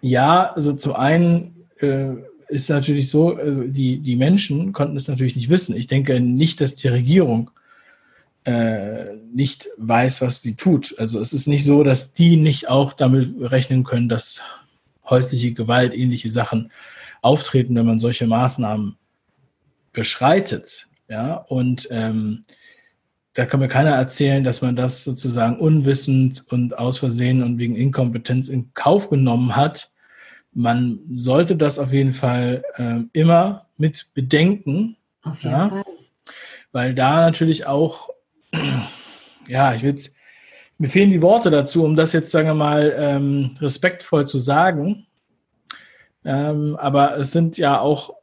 ja, 0.07 0.51
also 0.53 0.73
zum 0.73 0.93
einen 0.93 1.65
äh, 1.79 2.13
ist 2.47 2.69
natürlich 2.69 3.09
so, 3.09 3.35
also 3.35 3.63
die, 3.63 3.99
die 3.99 4.15
Menschen 4.15 4.73
konnten 4.73 4.95
es 4.95 5.07
natürlich 5.07 5.35
nicht 5.35 5.49
wissen. 5.49 5.75
Ich 5.75 5.87
denke 5.87 6.19
nicht, 6.19 6.61
dass 6.61 6.75
die 6.75 6.87
Regierung 6.87 7.51
äh, 8.45 9.15
nicht 9.33 9.67
weiß, 9.77 10.21
was 10.21 10.41
sie 10.41 10.55
tut. 10.55 10.95
Also 10.97 11.19
es 11.19 11.33
ist 11.33 11.47
nicht 11.47 11.65
so, 11.65 11.83
dass 11.83 12.13
die 12.13 12.37
nicht 12.37 12.69
auch 12.69 12.93
damit 12.93 13.35
rechnen 13.39 13.83
können, 13.83 14.07
dass 14.07 14.41
häusliche 15.09 15.53
Gewalt, 15.53 15.93
ähnliche 15.93 16.29
Sachen 16.29 16.71
auftreten, 17.21 17.75
wenn 17.75 17.85
man 17.85 17.99
solche 17.99 18.27
Maßnahmen 18.27 18.95
beschreitet. 19.91 20.87
Ja, 21.09 21.35
und 21.35 21.87
ähm, 21.91 22.43
da 23.33 23.45
kann 23.45 23.59
mir 23.59 23.67
keiner 23.67 23.91
erzählen, 23.91 24.43
dass 24.43 24.61
man 24.61 24.75
das 24.75 25.03
sozusagen 25.03 25.59
unwissend 25.59 26.45
und 26.49 26.77
aus 26.77 26.97
Versehen 26.97 27.43
und 27.43 27.57
wegen 27.57 27.75
Inkompetenz 27.75 28.49
in 28.49 28.73
Kauf 28.73 29.09
genommen 29.09 29.55
hat, 29.55 29.91
man 30.53 30.99
sollte 31.09 31.55
das 31.55 31.79
auf 31.79 31.93
jeden 31.93 32.13
Fall 32.13 32.63
äh, 32.75 33.01
immer 33.13 33.67
mit 33.77 34.07
bedenken. 34.13 34.97
Auf 35.23 35.43
jeden 35.43 35.55
ja, 35.55 35.69
Fall. 35.69 35.85
Weil 36.71 36.95
da 36.95 37.21
natürlich 37.21 37.65
auch, 37.65 38.09
ja, 39.47 39.73
ich 39.73 39.83
will 39.83 39.95
mir 40.79 40.89
fehlen 40.89 41.09
die 41.09 41.21
Worte 41.23 41.49
dazu, 41.49 41.83
um 41.83 41.95
das 41.95 42.13
jetzt, 42.13 42.29
sagen 42.31 42.47
wir 42.47 42.53
mal, 42.53 42.93
ähm, 42.97 43.57
respektvoll 43.59 44.27
zu 44.27 44.37
sagen. 44.37 45.07
Ähm, 46.23 46.75
aber 46.79 47.17
es 47.17 47.31
sind 47.31 47.57
ja 47.57 47.79
auch 47.79 48.13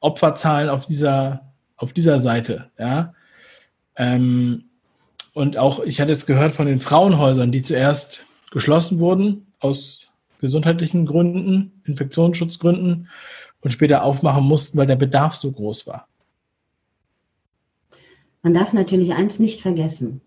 Opferzahlen 0.00 0.68
auf 0.68 0.86
dieser, 0.86 1.52
auf 1.76 1.92
dieser 1.92 2.20
Seite, 2.20 2.70
ja. 2.78 3.14
Ähm, 3.96 4.64
und 5.34 5.56
auch, 5.56 5.80
ich 5.80 6.00
hatte 6.00 6.12
jetzt 6.12 6.26
gehört 6.26 6.52
von 6.52 6.66
den 6.66 6.80
Frauenhäusern, 6.80 7.52
die 7.52 7.62
zuerst 7.62 8.22
geschlossen 8.50 8.98
wurden 9.00 9.52
aus 9.60 10.07
gesundheitlichen 10.38 11.06
Gründen, 11.06 11.82
Infektionsschutzgründen 11.84 13.08
und 13.60 13.70
später 13.70 14.04
aufmachen 14.04 14.44
mussten, 14.44 14.78
weil 14.78 14.86
der 14.86 14.96
Bedarf 14.96 15.34
so 15.34 15.52
groß 15.52 15.86
war. 15.86 16.08
Man 18.42 18.54
darf 18.54 18.72
natürlich 18.72 19.12
eins 19.12 19.38
nicht 19.38 19.60
vergessen. 19.60 20.20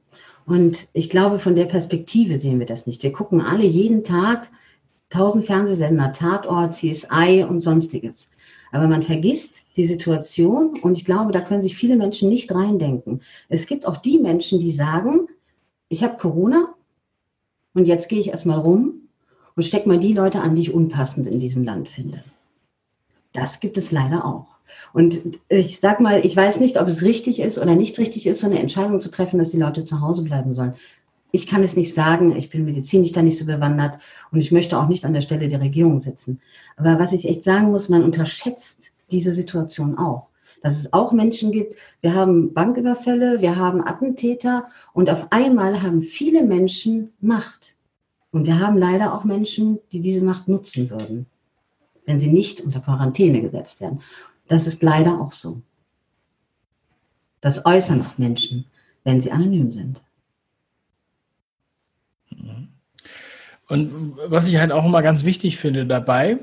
Und 0.46 0.88
ich 0.94 1.10
glaube, 1.10 1.40
von 1.40 1.56
der 1.56 1.66
Perspektive 1.66 2.38
sehen 2.38 2.60
wir 2.60 2.66
das 2.66 2.88
nicht. 2.88 3.04
Wir 3.04 3.12
gucken 3.12 3.42
alle 3.42 3.64
jeden 3.64 4.04
Tag 4.04 4.52
tausend 5.10 5.46
Fernsehsender, 5.46 6.14
Tatort, 6.14 6.74
CSI 6.74 7.46
und 7.48 7.62
sonstiges. 7.62 8.30
Aber 8.72 8.88
man 8.88 9.04
vergisst 9.04 9.64
die 9.76 9.86
Situation 9.86 10.80
und 10.82 10.98
ich 10.98 11.06
glaube, 11.06 11.32
da 11.32 11.42
können 11.42 11.62
sich 11.62 11.76
viele 11.76 11.96
Menschen 11.96 12.30
nicht 12.30 12.54
reindenken. 12.54 13.22
Es 13.50 13.66
gibt 13.66 13.86
auch 13.86 13.98
die 13.98 14.18
Menschen, 14.18 14.60
die 14.60 14.72
sagen, 14.72 15.28
ich 15.90 16.04
habe 16.04 16.18
Corona 16.18 16.74
und 17.74 17.88
jetzt 17.88 18.08
gehe 18.08 18.20
ich 18.20 18.30
erstmal 18.30 18.60
rum 18.60 19.01
und 19.56 19.64
steck 19.64 19.88
mal 19.88 20.00
die 20.00 20.14
Leute 20.14 20.42
an, 20.42 20.56
die 20.56 20.62
ich 20.62 20.74
unpassend 20.74 21.28
in 21.28 21.40
diesem 21.40 21.64
Land 21.64 21.90
finde. 21.90 22.24
Das 23.34 23.60
gibt 23.60 23.78
es 23.78 23.92
leider 23.92 24.26
auch. 24.26 24.48
Und 24.94 25.40
ich 25.50 25.80
sag 25.80 26.00
mal, 26.00 26.26
ich 26.26 26.36
weiß 26.36 26.60
nicht, 26.60 26.80
ob 26.80 26.88
es 26.88 27.04
richtig 27.04 27.40
ist 27.40 27.58
oder 27.58 27.76
nicht 27.76 27.98
richtig 28.00 28.28
ist, 28.28 28.42
so 28.42 28.48
eine 28.48 28.60
Entscheidung 28.60 29.00
zu 29.02 29.10
treffen, 29.10 29.38
dass 29.38 29.52
die 29.52 29.58
Leute 29.58 29.84
zu 29.84 30.02
Hause 30.02 30.24
bleiben 30.24 30.54
sollen. 30.54 30.74
Ich 31.32 31.48
kann 31.48 31.64
es 31.64 31.78
nicht 31.78 31.94
sagen, 31.94 32.36
ich 32.36 32.50
bin 32.50 32.66
medizinisch 32.66 33.14
da 33.14 33.22
nicht 33.22 33.38
so 33.38 33.46
bewandert 33.46 34.00
und 34.32 34.40
ich 34.40 34.52
möchte 34.52 34.78
auch 34.78 34.88
nicht 34.88 35.06
an 35.06 35.14
der 35.14 35.22
Stelle 35.22 35.48
der 35.48 35.62
Regierung 35.62 36.02
sitzen. 36.02 36.42
Aber 36.76 37.00
was 37.00 37.14
ich 37.14 37.28
echt 37.28 37.44
sagen 37.44 37.72
muss, 37.72 37.88
man 37.88 38.04
unterschätzt 38.04 38.92
diese 39.12 39.34
Situation 39.34 39.98
auch. 39.98 40.28
Dass 40.62 40.78
es 40.78 40.94
auch 40.94 41.12
Menschen 41.12 41.52
gibt, 41.52 41.76
wir 42.02 42.14
haben 42.14 42.54
Banküberfälle, 42.54 43.42
wir 43.42 43.56
haben 43.56 43.86
Attentäter 43.86 44.68
und 44.94 45.10
auf 45.10 45.28
einmal 45.32 45.82
haben 45.82 46.02
viele 46.02 46.44
Menschen 46.44 47.14
Macht. 47.20 47.76
Und 48.32 48.46
wir 48.46 48.60
haben 48.60 48.78
leider 48.78 49.14
auch 49.14 49.24
Menschen, 49.24 49.80
die 49.92 50.00
diese 50.00 50.24
Macht 50.24 50.48
nutzen 50.48 50.90
würden, 50.90 51.26
wenn 52.06 52.20
sie 52.20 52.32
nicht 52.32 52.62
unter 52.62 52.80
Quarantäne 52.80 53.42
gesetzt 53.42 53.82
werden. 53.82 54.02
Das 54.48 54.68
ist 54.68 54.82
leider 54.82 55.20
auch 55.20 55.32
so. 55.32 55.62
Das 57.42 57.66
äußern 57.66 58.02
auch 58.02 58.18
Menschen, 58.18 58.66
wenn 59.04 59.20
sie 59.20 59.32
anonym 59.32 59.72
sind. 59.74 60.02
Und 63.68 64.18
was 64.28 64.48
ich 64.48 64.58
halt 64.58 64.72
auch 64.72 64.86
immer 64.86 65.02
ganz 65.02 65.26
wichtig 65.26 65.58
finde 65.58 65.86
dabei, 65.86 66.40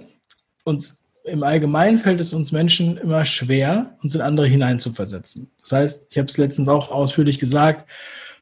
uns 0.64 0.98
im 1.24 1.42
Allgemeinen 1.42 1.98
fällt 1.98 2.20
es 2.20 2.32
uns 2.32 2.52
Menschen 2.52 2.96
immer 2.96 3.24
schwer, 3.24 3.96
uns 4.02 4.14
in 4.14 4.22
andere 4.22 4.46
hineinzuversetzen. 4.46 5.50
Das 5.60 5.72
heißt, 5.72 6.06
ich 6.10 6.18
habe 6.18 6.28
es 6.28 6.38
letztens 6.38 6.68
auch 6.68 6.90
ausführlich 6.90 7.38
gesagt, 7.38 7.86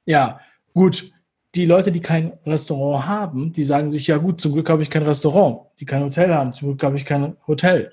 ja, 0.05 0.41
gut, 0.73 1.11
die 1.57 1.65
Leute, 1.65 1.91
die 1.91 2.01
kein 2.01 2.35
Restaurant 2.45 3.07
haben, 3.07 3.53
die 3.53 3.63
sagen 3.63 3.89
sich, 3.91 4.07
ja 4.07 4.19
gut, 4.19 4.41
zum 4.41 4.53
Glück 4.53 4.69
habe 4.69 4.83
ich 4.83 4.91
kein 4.91 5.03
Restaurant, 5.03 5.61
die 5.81 5.87
kein 5.87 6.03
Hotel 6.03 6.35
haben, 6.35 6.53
zum 6.53 6.69
Glück 6.69 6.83
habe 6.83 6.97
ich 6.97 7.05
kein 7.05 7.37
Hotel. 7.47 7.93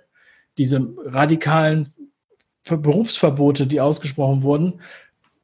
Diese 0.57 0.85
radikalen 1.05 1.93
Berufsverbote, 2.65 3.65
die 3.65 3.81
ausgesprochen 3.81 4.43
wurden, 4.43 4.81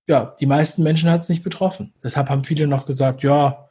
ja, 0.06 0.36
die 0.40 0.46
meisten 0.46 0.84
Menschen 0.84 1.10
hat 1.10 1.22
es 1.22 1.30
nicht 1.30 1.44
betroffen. 1.44 1.94
Deshalb 2.04 2.30
haben 2.30 2.44
viele 2.44 2.68
noch 2.68 2.86
gesagt, 2.86 3.24
ja, 3.24 3.70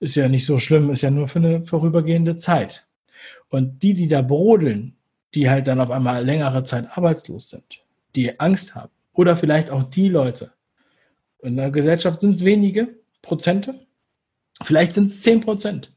ist 0.00 0.14
ja 0.14 0.28
nicht 0.28 0.46
so 0.46 0.58
schlimm, 0.58 0.90
ist 0.90 1.02
ja 1.02 1.10
nur 1.10 1.28
für 1.28 1.40
eine 1.40 1.66
vorübergehende 1.66 2.36
Zeit. 2.36 2.86
Und 3.48 3.82
die, 3.82 3.94
die 3.94 4.06
da 4.06 4.22
brodeln, 4.22 4.96
die 5.34 5.50
halt 5.50 5.66
dann 5.66 5.80
auf 5.80 5.90
einmal 5.90 6.24
längere 6.24 6.62
Zeit 6.62 6.86
arbeitslos 6.96 7.48
sind, 7.48 7.82
die 8.14 8.38
Angst 8.38 8.74
haben, 8.74 8.92
oder 9.12 9.36
vielleicht 9.36 9.70
auch 9.70 9.82
die 9.82 10.08
Leute, 10.08 10.52
in 11.42 11.56
der 11.56 11.70
Gesellschaft 11.70 12.20
sind 12.20 12.36
es 12.36 12.44
wenige 12.44 12.88
Prozente, 13.22 13.87
Vielleicht 14.62 14.94
sind 14.94 15.10
es 15.10 15.22
10 15.22 15.40
Prozent, 15.40 15.92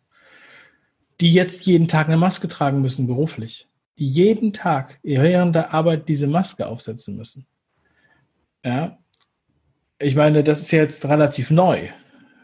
die 1.20 1.32
jetzt 1.32 1.66
jeden 1.66 1.88
Tag 1.88 2.08
eine 2.08 2.18
Maske 2.18 2.48
tragen 2.48 2.82
müssen, 2.82 3.08
beruflich. 3.08 3.68
Die 3.98 4.08
jeden 4.08 4.54
Tag 4.54 5.00
während 5.04 5.56
der 5.56 5.74
Arbeit 5.74 6.08
diese 6.10 6.28
Maske 6.28 6.68
aufsetzen 6.68 7.16
müssen. 7.16 7.46
Ja. 8.64 8.98
Ich 10.00 10.16
meine, 10.16 10.44
das 10.44 10.62
ist 10.62 10.72
jetzt 10.72 11.06
relativ 11.06 11.52
neu, 11.52 11.90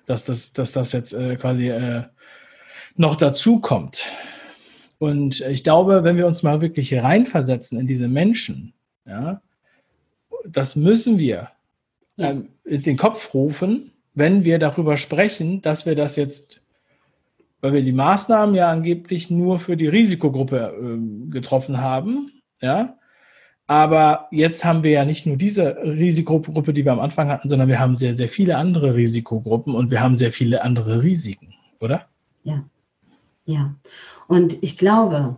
dass 0.06 0.26
das, 0.26 0.54
dass 0.54 0.72
das 0.74 0.92
jetzt 0.92 1.14
äh, 1.14 1.36
quasi 1.36 1.70
äh, 1.70 2.04
noch 2.96 3.16
dazu 3.16 3.60
kommt. 3.60 4.06
Und 5.00 5.42
ich 5.42 5.64
glaube, 5.64 6.04
wenn 6.04 6.18
wir 6.18 6.28
uns 6.28 6.44
mal 6.44 6.62
wirklich 6.62 6.94
reinversetzen 6.94 7.80
in 7.80 7.88
diese 7.88 8.08
Menschen, 8.08 8.74
ja, 9.06 9.42
das 10.46 10.76
müssen 10.76 11.20
wir 11.20 11.52
ähm, 12.18 12.50
in 12.64 12.82
den 12.82 12.98
Kopf 12.98 13.34
rufen, 13.34 13.92
wenn 14.18 14.44
wir 14.44 14.58
darüber 14.58 14.98
sprechen, 14.98 15.62
dass 15.62 15.86
wir 15.86 15.94
das 15.96 16.16
jetzt, 16.16 16.60
weil 17.62 17.74
wir 17.74 17.84
die 17.84 17.92
Maßnahmen 17.92 18.56
ja 18.56 18.72
angeblich 18.72 19.30
nur 19.30 19.60
für 19.60 19.78
die 19.78 19.88
Risikogruppe 19.88 20.74
äh, 20.74 21.30
getroffen 21.30 21.82
haben, 21.82 22.32
ja, 22.60 22.98
aber 23.68 24.28
jetzt 24.32 24.66
haben 24.66 24.82
wir 24.82 24.92
ja 24.92 25.06
nicht 25.06 25.28
nur 25.28 25.38
diese 25.38 25.76
Risikogruppe, 25.84 26.74
die 26.74 26.84
wir 26.84 26.94
am 26.94 27.00
Anfang 27.00 27.30
hatten, 27.30 27.48
sondern 27.48 27.68
wir 27.68 27.80
haben 27.80 27.96
sehr, 27.96 28.16
sehr 28.16 28.30
viele 28.30 28.58
andere 28.58 28.96
Risikogruppen 28.96 29.76
und 29.76 29.92
wir 29.92 30.02
haben 30.02 30.16
sehr 30.16 30.32
viele 30.32 30.64
andere 30.64 31.04
Risiken, 31.04 31.54
oder? 31.80 32.08
Ja, 32.44 32.64
ja. 33.46 33.76
Und 34.28 34.64
ich 34.64 34.78
glaube, 34.78 35.36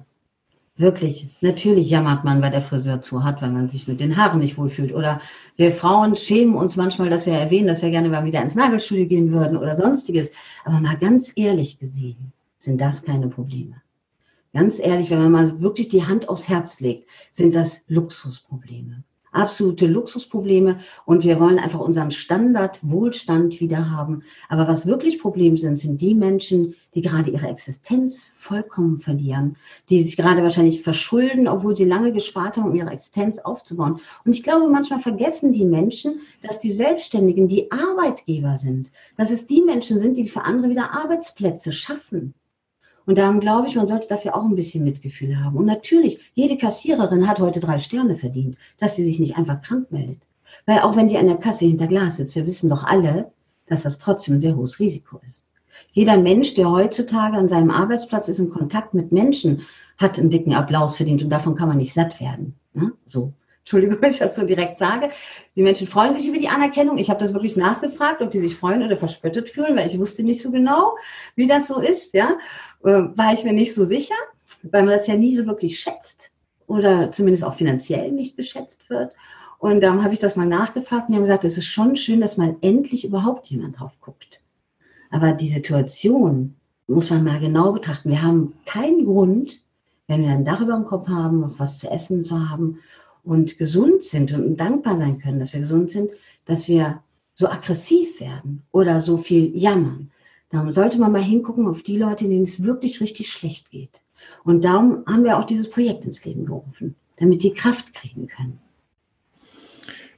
Wirklich, 0.80 1.28
natürlich 1.42 1.90
jammert 1.90 2.24
man, 2.24 2.42
weil 2.42 2.52
der 2.52 2.62
Friseur 2.62 3.02
zu 3.02 3.26
hat, 3.26 3.42
weil 3.42 3.52
man 3.52 3.68
sich 3.68 3.90
mit 3.90 4.00
den 4.00 4.16
Haaren 4.16 4.40
nicht 4.40 4.58
wohlfühlt. 4.58 4.94
Oder 4.94 5.20
wir 5.58 5.74
Frauen 5.74 6.16
schämen 6.16 6.56
uns 6.56 6.78
manchmal, 6.78 7.10
dass 7.10 7.26
wir 7.26 7.34
erwähnen, 7.34 7.68
dass 7.68 7.82
wir 7.82 7.90
gerne 7.90 8.08
mal 8.08 8.24
wieder 8.24 8.42
ins 8.42 8.56
Nagelstudio 8.56 9.06
gehen 9.06 9.34
würden 9.34 9.58
oder 9.58 9.76
sonstiges. 9.76 10.32
Aber 10.64 10.80
mal 10.80 10.96
ganz 10.96 11.34
ehrlich 11.36 11.80
gesehen, 11.80 12.32
sind 12.60 12.80
das 12.80 13.04
keine 13.04 13.28
Probleme. 13.28 13.82
Ganz 14.54 14.80
ehrlich, 14.80 15.10
wenn 15.10 15.20
man 15.20 15.34
mal 15.34 15.60
wirklich 15.60 15.90
die 15.90 16.06
Hand 16.06 16.30
aufs 16.30 16.48
Herz 16.48 16.80
legt, 16.80 17.10
sind 17.34 17.54
das 17.54 17.84
Luxusprobleme. 17.90 19.04
Absolute 19.32 19.86
Luxusprobleme 19.86 20.80
und 21.06 21.24
wir 21.24 21.40
wollen 21.40 21.60
einfach 21.60 21.80
unseren 21.80 22.12
Standard 22.12 22.80
Wohlstand 22.82 23.60
wieder 23.60 23.90
haben. 23.90 24.24
Aber 24.48 24.68
was 24.68 24.88
wirklich 24.88 25.20
Probleme 25.20 25.58
sind, 25.58 25.78
sind 25.78 26.02
die 26.02 26.16
Menschen, 26.16 26.76
die 26.96 27.02
gerade 27.02 27.30
ihre 27.30 27.48
Existenz 27.48 28.32
vollkommen 28.36 29.00
verlieren, 29.00 29.58
die 29.90 30.02
sich 30.04 30.18
gerade 30.18 30.42
wahrscheinlich 30.42 30.82
verschulden, 30.82 31.48
obwohl 31.48 31.76
sie 31.76 31.86
lange 31.86 32.12
gespart 32.12 32.58
haben, 32.58 32.70
um 32.70 32.76
ihre 32.76 32.90
Existenz 32.90 33.40
aufzubauen. 33.40 34.00
Und 34.26 34.34
ich 34.34 34.44
glaube, 34.44 34.68
manchmal 34.70 35.00
vergessen 35.00 35.52
die 35.52 35.66
Menschen, 35.66 36.22
dass 36.42 36.60
die 36.60 36.72
Selbstständigen 36.72 37.48
die 37.48 37.72
Arbeitgeber 37.72 38.58
sind, 38.58 38.92
dass 39.18 39.32
es 39.32 39.48
die 39.48 39.62
Menschen 39.62 40.00
sind, 40.00 40.18
die 40.18 40.28
für 40.28 40.44
andere 40.44 40.70
wieder 40.70 40.94
Arbeitsplätze 40.94 41.72
schaffen. 41.72 42.34
Und 43.10 43.18
darum 43.18 43.40
glaube 43.40 43.66
ich, 43.66 43.76
man 43.76 43.88
sollte 43.88 44.08
dafür 44.08 44.36
auch 44.36 44.44
ein 44.44 44.54
bisschen 44.54 44.84
Mitgefühl 44.84 45.44
haben. 45.44 45.58
Und 45.58 45.66
natürlich, 45.66 46.20
jede 46.36 46.58
Kassiererin 46.58 47.28
hat 47.28 47.40
heute 47.40 47.60
drei 47.60 47.80
Sterne 47.80 48.16
verdient, 48.16 48.56
dass 48.78 48.96
sie 48.96 49.04
sich 49.04 49.20
nicht 49.20 49.36
einfach 49.36 49.64
krank 49.64 49.92
meldet. 49.92 50.22
Weil 50.68 50.82
auch 50.82 50.96
wenn 50.96 51.08
die 51.08 51.18
an 51.18 51.26
der 51.26 51.38
Kasse 51.38 51.66
hinter 51.66 51.88
Glas 51.88 52.18
sitzt, 52.18 52.36
wir 52.36 52.46
wissen 52.46 52.70
doch 52.70 52.84
alle, 52.84 53.32
dass 53.66 53.82
das 53.82 53.98
trotzdem 53.98 54.36
ein 54.36 54.42
sehr 54.42 54.56
hohes 54.56 54.80
Risiko 54.80 55.20
ist. 55.26 55.44
Jeder 55.90 56.20
Mensch, 56.20 56.54
der 56.54 56.70
heutzutage 56.70 57.36
an 57.36 57.48
seinem 57.48 57.72
Arbeitsplatz 57.72 58.28
ist, 58.28 58.38
in 58.38 58.52
Kontakt 58.52 58.94
mit 58.94 59.12
Menschen, 59.12 59.64
hat 59.98 60.20
einen 60.20 60.30
dicken 60.30 60.54
Applaus 60.54 60.96
verdient 60.96 61.24
und 61.24 61.32
davon 61.32 61.56
kann 61.56 61.70
man 61.70 61.78
nicht 61.78 61.96
satt 61.96 62.22
werden. 62.22 62.54
Ne? 62.76 62.92
So. 63.08 63.34
Entschuldigung, 63.70 63.98
wenn 64.02 64.10
ich 64.10 64.18
das 64.18 64.36
so 64.36 64.46
direkt 64.46 64.80
sage. 64.80 65.12
Die 65.56 65.62
Menschen 65.62 65.88
freuen 65.88 66.16
sich 66.16 66.28
über 66.28 66.40
die 66.40 66.50
Anerkennung. 66.50 66.98
Ich 66.98 67.10
habe 67.10 67.20
das 67.20 67.34
wirklich 67.34 67.56
nachgefragt, 67.56 68.22
ob 68.22 68.32
die 68.32 68.40
sich 68.40 68.56
freuen 68.56 68.82
oder 68.82 68.98
verspöttet 68.98 69.50
fühlen, 69.50 69.78
weil 69.78 69.88
ich 69.88 70.00
wusste 70.00 70.24
nicht 70.24 70.42
so 70.42 70.52
genau, 70.52 70.96
wie 71.36 71.46
das 71.46 71.68
so 71.68 71.80
ist. 71.80 72.14
Ja, 72.16 72.38
äh, 72.84 73.04
war 73.16 73.34
ich 73.34 73.44
mir 73.44 73.54
nicht 73.54 73.76
so 73.76 73.84
sicher, 73.86 74.16
weil 74.64 74.84
man 74.84 74.98
das 74.98 75.06
ja 75.06 75.16
nie 75.16 75.36
so 75.36 75.46
wirklich 75.46 75.80
schätzt 75.80 76.32
oder 76.66 77.12
zumindest 77.12 77.44
auch 77.44 77.54
finanziell 77.54 78.12
nicht 78.12 78.36
beschätzt 78.36 78.90
wird. 78.90 79.14
Und 79.60 79.82
darum 79.82 80.04
habe 80.04 80.14
ich 80.14 80.20
das 80.20 80.36
mal 80.36 80.48
nachgefragt 80.48 81.08
und 81.08 81.14
die 81.14 81.16
haben 81.18 81.24
gesagt, 81.24 81.44
es 81.44 81.58
ist 81.58 81.68
schon 81.68 81.96
schön, 81.96 82.22
dass 82.22 82.38
mal 82.38 82.56
endlich 82.62 83.06
überhaupt 83.06 83.48
jemand 83.48 83.80
drauf 83.80 83.92
guckt. 84.02 84.42
Aber 85.12 85.34
die 85.34 85.50
Situation 85.50 86.56
muss 86.88 87.10
man 87.10 87.24
mal 87.24 87.40
genau 87.40 87.74
betrachten. 87.74 88.10
Wir 88.10 88.24
haben 88.24 88.54
keinen 88.66 89.06
Grund, 89.06 89.60
wenn 90.08 90.24
wir 90.24 90.30
ein 90.30 90.46
Dach 90.46 90.62
über 90.62 90.74
dem 90.74 90.86
Kopf 90.86 91.08
haben, 91.08 91.42
noch 91.42 91.60
was 91.60 91.78
zu 91.78 91.90
essen 91.90 92.24
zu 92.24 92.50
haben 92.50 92.80
und 93.24 93.58
gesund 93.58 94.04
sind 94.04 94.34
und 94.34 94.58
dankbar 94.58 94.98
sein 94.98 95.20
können, 95.20 95.40
dass 95.40 95.54
wir 95.54 95.60
gesund 95.62 95.92
sind, 95.92 96.12
dass 96.46 96.68
wir 96.68 97.02
so 97.36 97.48
aggressiv 97.48 98.20
werden 98.20 98.64
oder 98.72 99.02
so 99.02 99.18
viel 99.18 99.56
jammern. 99.56 100.12
Darum 100.52 100.72
sollte 100.72 100.98
man 101.00 101.12
mal 101.12 101.24
hingucken 101.24 101.68
auf 101.68 101.84
die 101.84 101.98
Leute, 101.98 102.28
denen 102.28 102.44
es 102.44 102.64
wirklich 102.64 103.00
richtig 103.02 103.32
schlecht 103.32 103.72
geht. 103.72 104.02
Und 104.44 104.66
darum 104.66 105.04
haben 105.06 105.24
wir 105.24 105.38
auch 105.38 105.46
dieses 105.46 105.70
Projekt 105.70 106.06
ins 106.06 106.26
Leben 106.26 106.46
gerufen, 106.46 106.96
damit 107.18 107.44
die 107.44 107.54
Kraft 107.54 107.94
kriegen 107.94 108.28
können. 108.28 108.60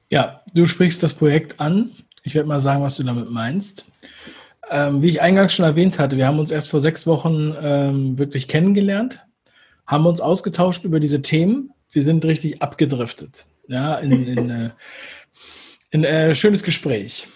Ja, 0.10 0.42
du 0.54 0.66
sprichst 0.66 1.04
das 1.04 1.14
Projekt 1.14 1.60
an. 1.60 1.92
Ich 2.24 2.36
werde 2.36 2.48
mal 2.48 2.60
sagen, 2.60 2.84
was 2.84 2.98
du 2.98 3.04
damit 3.04 3.30
meinst. 3.30 3.86
Ähm, 4.70 5.02
wie 5.02 5.10
ich 5.10 5.22
eingangs 5.22 5.54
schon 5.54 5.66
erwähnt 5.66 6.00
hatte, 6.00 6.18
wir 6.18 6.26
haben 6.26 6.40
uns 6.40 6.52
erst 6.52 6.70
vor 6.70 6.80
sechs 6.80 7.06
Wochen 7.06 7.54
ähm, 7.62 8.18
wirklich 8.18 8.48
kennengelernt, 8.48 9.20
haben 9.86 10.06
uns 10.06 10.22
ausgetauscht 10.22 10.86
über 10.86 11.00
diese 11.00 11.22
Themen 11.22 11.74
wir 11.92 12.02
sind 12.02 12.26
richtig 12.26 12.62
abgedriftet. 12.62 13.46
Ja, 13.68 13.96
in, 13.96 14.28
in, 14.28 14.50
äh, 14.50 14.70
in 15.92 16.04
äh, 16.04 16.34
schönes 16.34 16.64
Gespräch. 16.64 17.28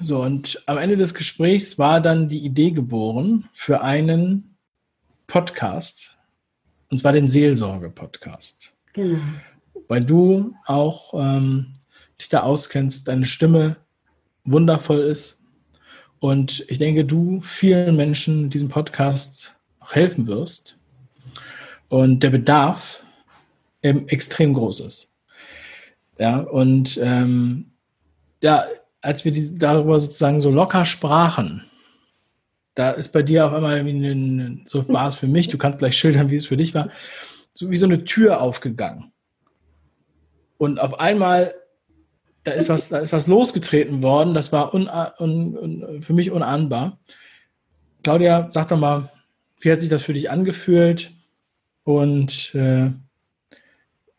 So, 0.00 0.22
und 0.22 0.62
am 0.66 0.78
Ende 0.78 0.96
des 0.96 1.14
Gesprächs 1.14 1.78
war 1.78 2.00
dann 2.00 2.28
die 2.28 2.44
Idee 2.44 2.72
geboren 2.72 3.48
für 3.52 3.82
einen 3.82 4.56
Podcast, 5.26 6.16
und 6.90 6.98
zwar 6.98 7.12
den 7.12 7.30
Seelsorge-Podcast. 7.30 8.72
Genau. 8.92 9.20
Weil 9.88 10.04
du 10.04 10.54
auch 10.66 11.14
ähm, 11.14 11.72
dich 12.20 12.28
da 12.28 12.40
auskennst, 12.40 13.08
deine 13.08 13.26
Stimme 13.26 13.76
wundervoll 14.44 15.00
ist. 15.00 15.42
Und 16.18 16.64
ich 16.68 16.78
denke, 16.78 17.04
du 17.04 17.40
vielen 17.42 17.96
Menschen 17.96 18.50
diesem 18.50 18.68
Podcast 18.68 19.54
auch 19.80 19.94
helfen 19.94 20.26
wirst. 20.26 20.78
Und 21.88 22.22
der 22.22 22.30
Bedarf 22.30 23.03
ähm, 23.84 24.08
extrem 24.08 24.54
groß 24.54 24.80
ist. 24.80 25.14
Ja, 26.18 26.38
und 26.38 26.98
ähm, 27.02 27.72
ja, 28.42 28.66
als 29.00 29.24
wir 29.24 29.32
die, 29.32 29.56
darüber 29.58 29.98
sozusagen 29.98 30.40
so 30.40 30.50
locker 30.50 30.84
sprachen, 30.84 31.62
da 32.74 32.90
ist 32.90 33.12
bei 33.12 33.22
dir 33.22 33.46
auf 33.46 33.52
einmal, 33.52 33.76
eine, 33.76 34.62
so 34.64 34.88
war 34.88 35.08
es 35.08 35.16
für 35.16 35.28
mich, 35.28 35.48
du 35.48 35.58
kannst 35.58 35.78
gleich 35.78 35.96
schildern, 35.96 36.30
wie 36.30 36.36
es 36.36 36.46
für 36.46 36.56
dich 36.56 36.74
war, 36.74 36.88
so 37.52 37.70
wie 37.70 37.76
so 37.76 37.86
eine 37.86 38.04
Tür 38.04 38.40
aufgegangen. 38.40 39.12
Und 40.56 40.80
auf 40.80 40.98
einmal, 40.98 41.54
da 42.42 42.52
ist 42.52 42.68
was, 42.68 42.88
da 42.88 42.98
ist 42.98 43.12
was 43.12 43.26
losgetreten 43.26 44.02
worden, 44.02 44.34
das 44.34 44.50
war 44.50 44.74
un, 44.74 44.88
un, 45.18 45.56
un, 45.56 46.02
für 46.02 46.14
mich 46.14 46.30
unahnbar. 46.30 46.98
Claudia, 48.02 48.48
sag 48.50 48.68
doch 48.68 48.78
mal, 48.78 49.10
wie 49.60 49.70
hat 49.70 49.80
sich 49.80 49.90
das 49.90 50.02
für 50.02 50.14
dich 50.14 50.30
angefühlt? 50.30 51.12
Und 51.84 52.54
äh, 52.54 52.90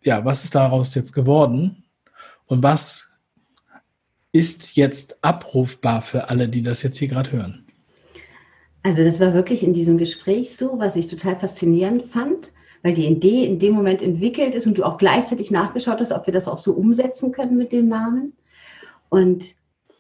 ja, 0.06 0.24
was 0.24 0.44
ist 0.44 0.56
daraus 0.56 0.96
jetzt 0.96 1.14
geworden 1.14 1.84
und 2.46 2.64
was 2.64 3.18
ist 4.32 4.76
jetzt 4.76 5.24
abrufbar 5.24 6.02
für 6.02 6.30
alle, 6.30 6.48
die 6.48 6.62
das 6.62 6.84
jetzt 6.84 6.98
hier 6.98 7.08
gerade 7.08 7.32
hören? 7.32 7.66
Also 8.84 9.04
das 9.04 9.20
war 9.20 9.34
wirklich 9.34 9.64
in 9.64 9.74
diesem 9.74 9.98
Gespräch 9.98 10.56
so, 10.56 10.78
was 10.78 10.96
ich 10.96 11.08
total 11.08 11.40
faszinierend 11.40 12.04
fand, 12.04 12.52
weil 12.84 12.94
die 12.94 13.08
Idee 13.08 13.46
in 13.46 13.58
dem 13.58 13.74
Moment 13.74 14.04
entwickelt 14.04 14.54
ist 14.54 14.68
und 14.68 14.78
du 14.78 14.84
auch 14.84 15.00
gleichzeitig 15.00 15.50
nachgeschaut 15.50 16.00
hast, 16.00 16.12
ob 16.12 16.28
wir 16.28 16.34
das 16.34 16.48
auch 16.48 16.60
so 16.60 16.74
umsetzen 16.74 17.32
können 17.32 17.58
mit 17.58 17.72
dem 17.72 17.88
Namen. 17.88 18.34
Und 19.10 19.56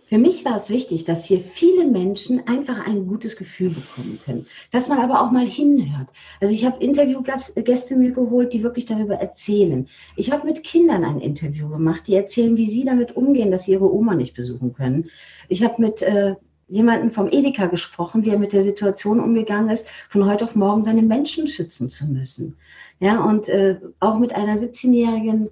für 0.07 0.17
mich 0.17 0.45
war 0.45 0.55
es 0.55 0.69
wichtig, 0.69 1.05
dass 1.05 1.25
hier 1.25 1.39
viele 1.39 1.85
Menschen 1.85 2.47
einfach 2.47 2.85
ein 2.85 3.07
gutes 3.07 3.35
Gefühl 3.35 3.69
bekommen 3.69 4.19
können, 4.23 4.45
dass 4.71 4.87
man 4.87 4.99
aber 4.99 5.21
auch 5.21 5.31
mal 5.31 5.45
hinhört. 5.45 6.09
Also 6.39 6.53
ich 6.53 6.65
habe 6.65 6.83
Interviewgäste 6.83 7.95
mir 7.95 8.11
geholt, 8.11 8.53
die 8.53 8.63
wirklich 8.63 8.85
darüber 8.85 9.15
erzählen. 9.15 9.87
Ich 10.15 10.31
habe 10.31 10.45
mit 10.45 10.63
Kindern 10.63 11.03
ein 11.03 11.19
Interview 11.19 11.69
gemacht, 11.69 12.07
die 12.07 12.15
erzählen, 12.15 12.55
wie 12.55 12.69
sie 12.69 12.83
damit 12.83 13.15
umgehen, 13.15 13.49
dass 13.49 13.63
sie 13.63 13.71
ihre 13.71 13.91
Oma 13.91 14.13
nicht 14.13 14.35
besuchen 14.35 14.73
können. 14.73 15.09
Ich 15.49 15.63
habe 15.63 15.81
mit 15.81 16.03
äh, 16.03 16.35
jemanden 16.67 17.11
vom 17.11 17.29
Edeka 17.31 17.67
gesprochen, 17.67 18.23
wie 18.23 18.29
er 18.29 18.39
mit 18.39 18.53
der 18.53 18.63
Situation 18.63 19.19
umgegangen 19.19 19.69
ist, 19.69 19.87
von 20.09 20.25
heute 20.25 20.45
auf 20.45 20.55
morgen 20.55 20.83
seine 20.83 21.03
Menschen 21.03 21.47
schützen 21.47 21.89
zu 21.89 22.05
müssen. 22.05 22.57
Ja, 22.99 23.23
und 23.23 23.49
äh, 23.49 23.79
auch 23.99 24.19
mit 24.19 24.33
einer 24.33 24.55
17-jährigen 24.55 25.49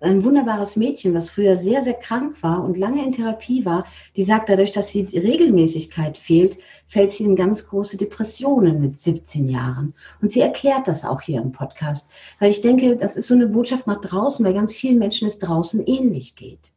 ein 0.00 0.24
wunderbares 0.24 0.76
Mädchen, 0.76 1.14
was 1.14 1.30
früher 1.30 1.56
sehr, 1.56 1.82
sehr 1.82 1.94
krank 1.94 2.42
war 2.42 2.62
und 2.62 2.76
lange 2.76 3.02
in 3.04 3.12
Therapie 3.12 3.64
war, 3.64 3.86
die 4.14 4.24
sagt, 4.24 4.48
dadurch, 4.48 4.72
dass 4.72 4.88
sie 4.88 5.04
die 5.04 5.18
Regelmäßigkeit 5.18 6.18
fehlt, 6.18 6.58
fällt 6.86 7.12
sie 7.12 7.24
in 7.24 7.34
ganz 7.34 7.66
große 7.66 7.96
Depressionen 7.96 8.80
mit 8.80 8.98
17 8.98 9.48
Jahren. 9.48 9.94
Und 10.20 10.30
sie 10.30 10.40
erklärt 10.40 10.86
das 10.86 11.04
auch 11.04 11.22
hier 11.22 11.40
im 11.40 11.52
Podcast, 11.52 12.10
weil 12.38 12.50
ich 12.50 12.60
denke, 12.60 12.96
das 12.96 13.16
ist 13.16 13.28
so 13.28 13.34
eine 13.34 13.46
Botschaft 13.46 13.86
nach 13.86 14.00
draußen, 14.00 14.44
weil 14.44 14.54
ganz 14.54 14.74
vielen 14.74 14.98
Menschen 14.98 15.28
es 15.28 15.38
draußen 15.38 15.86
ähnlich 15.86 16.34
geht. 16.34 16.72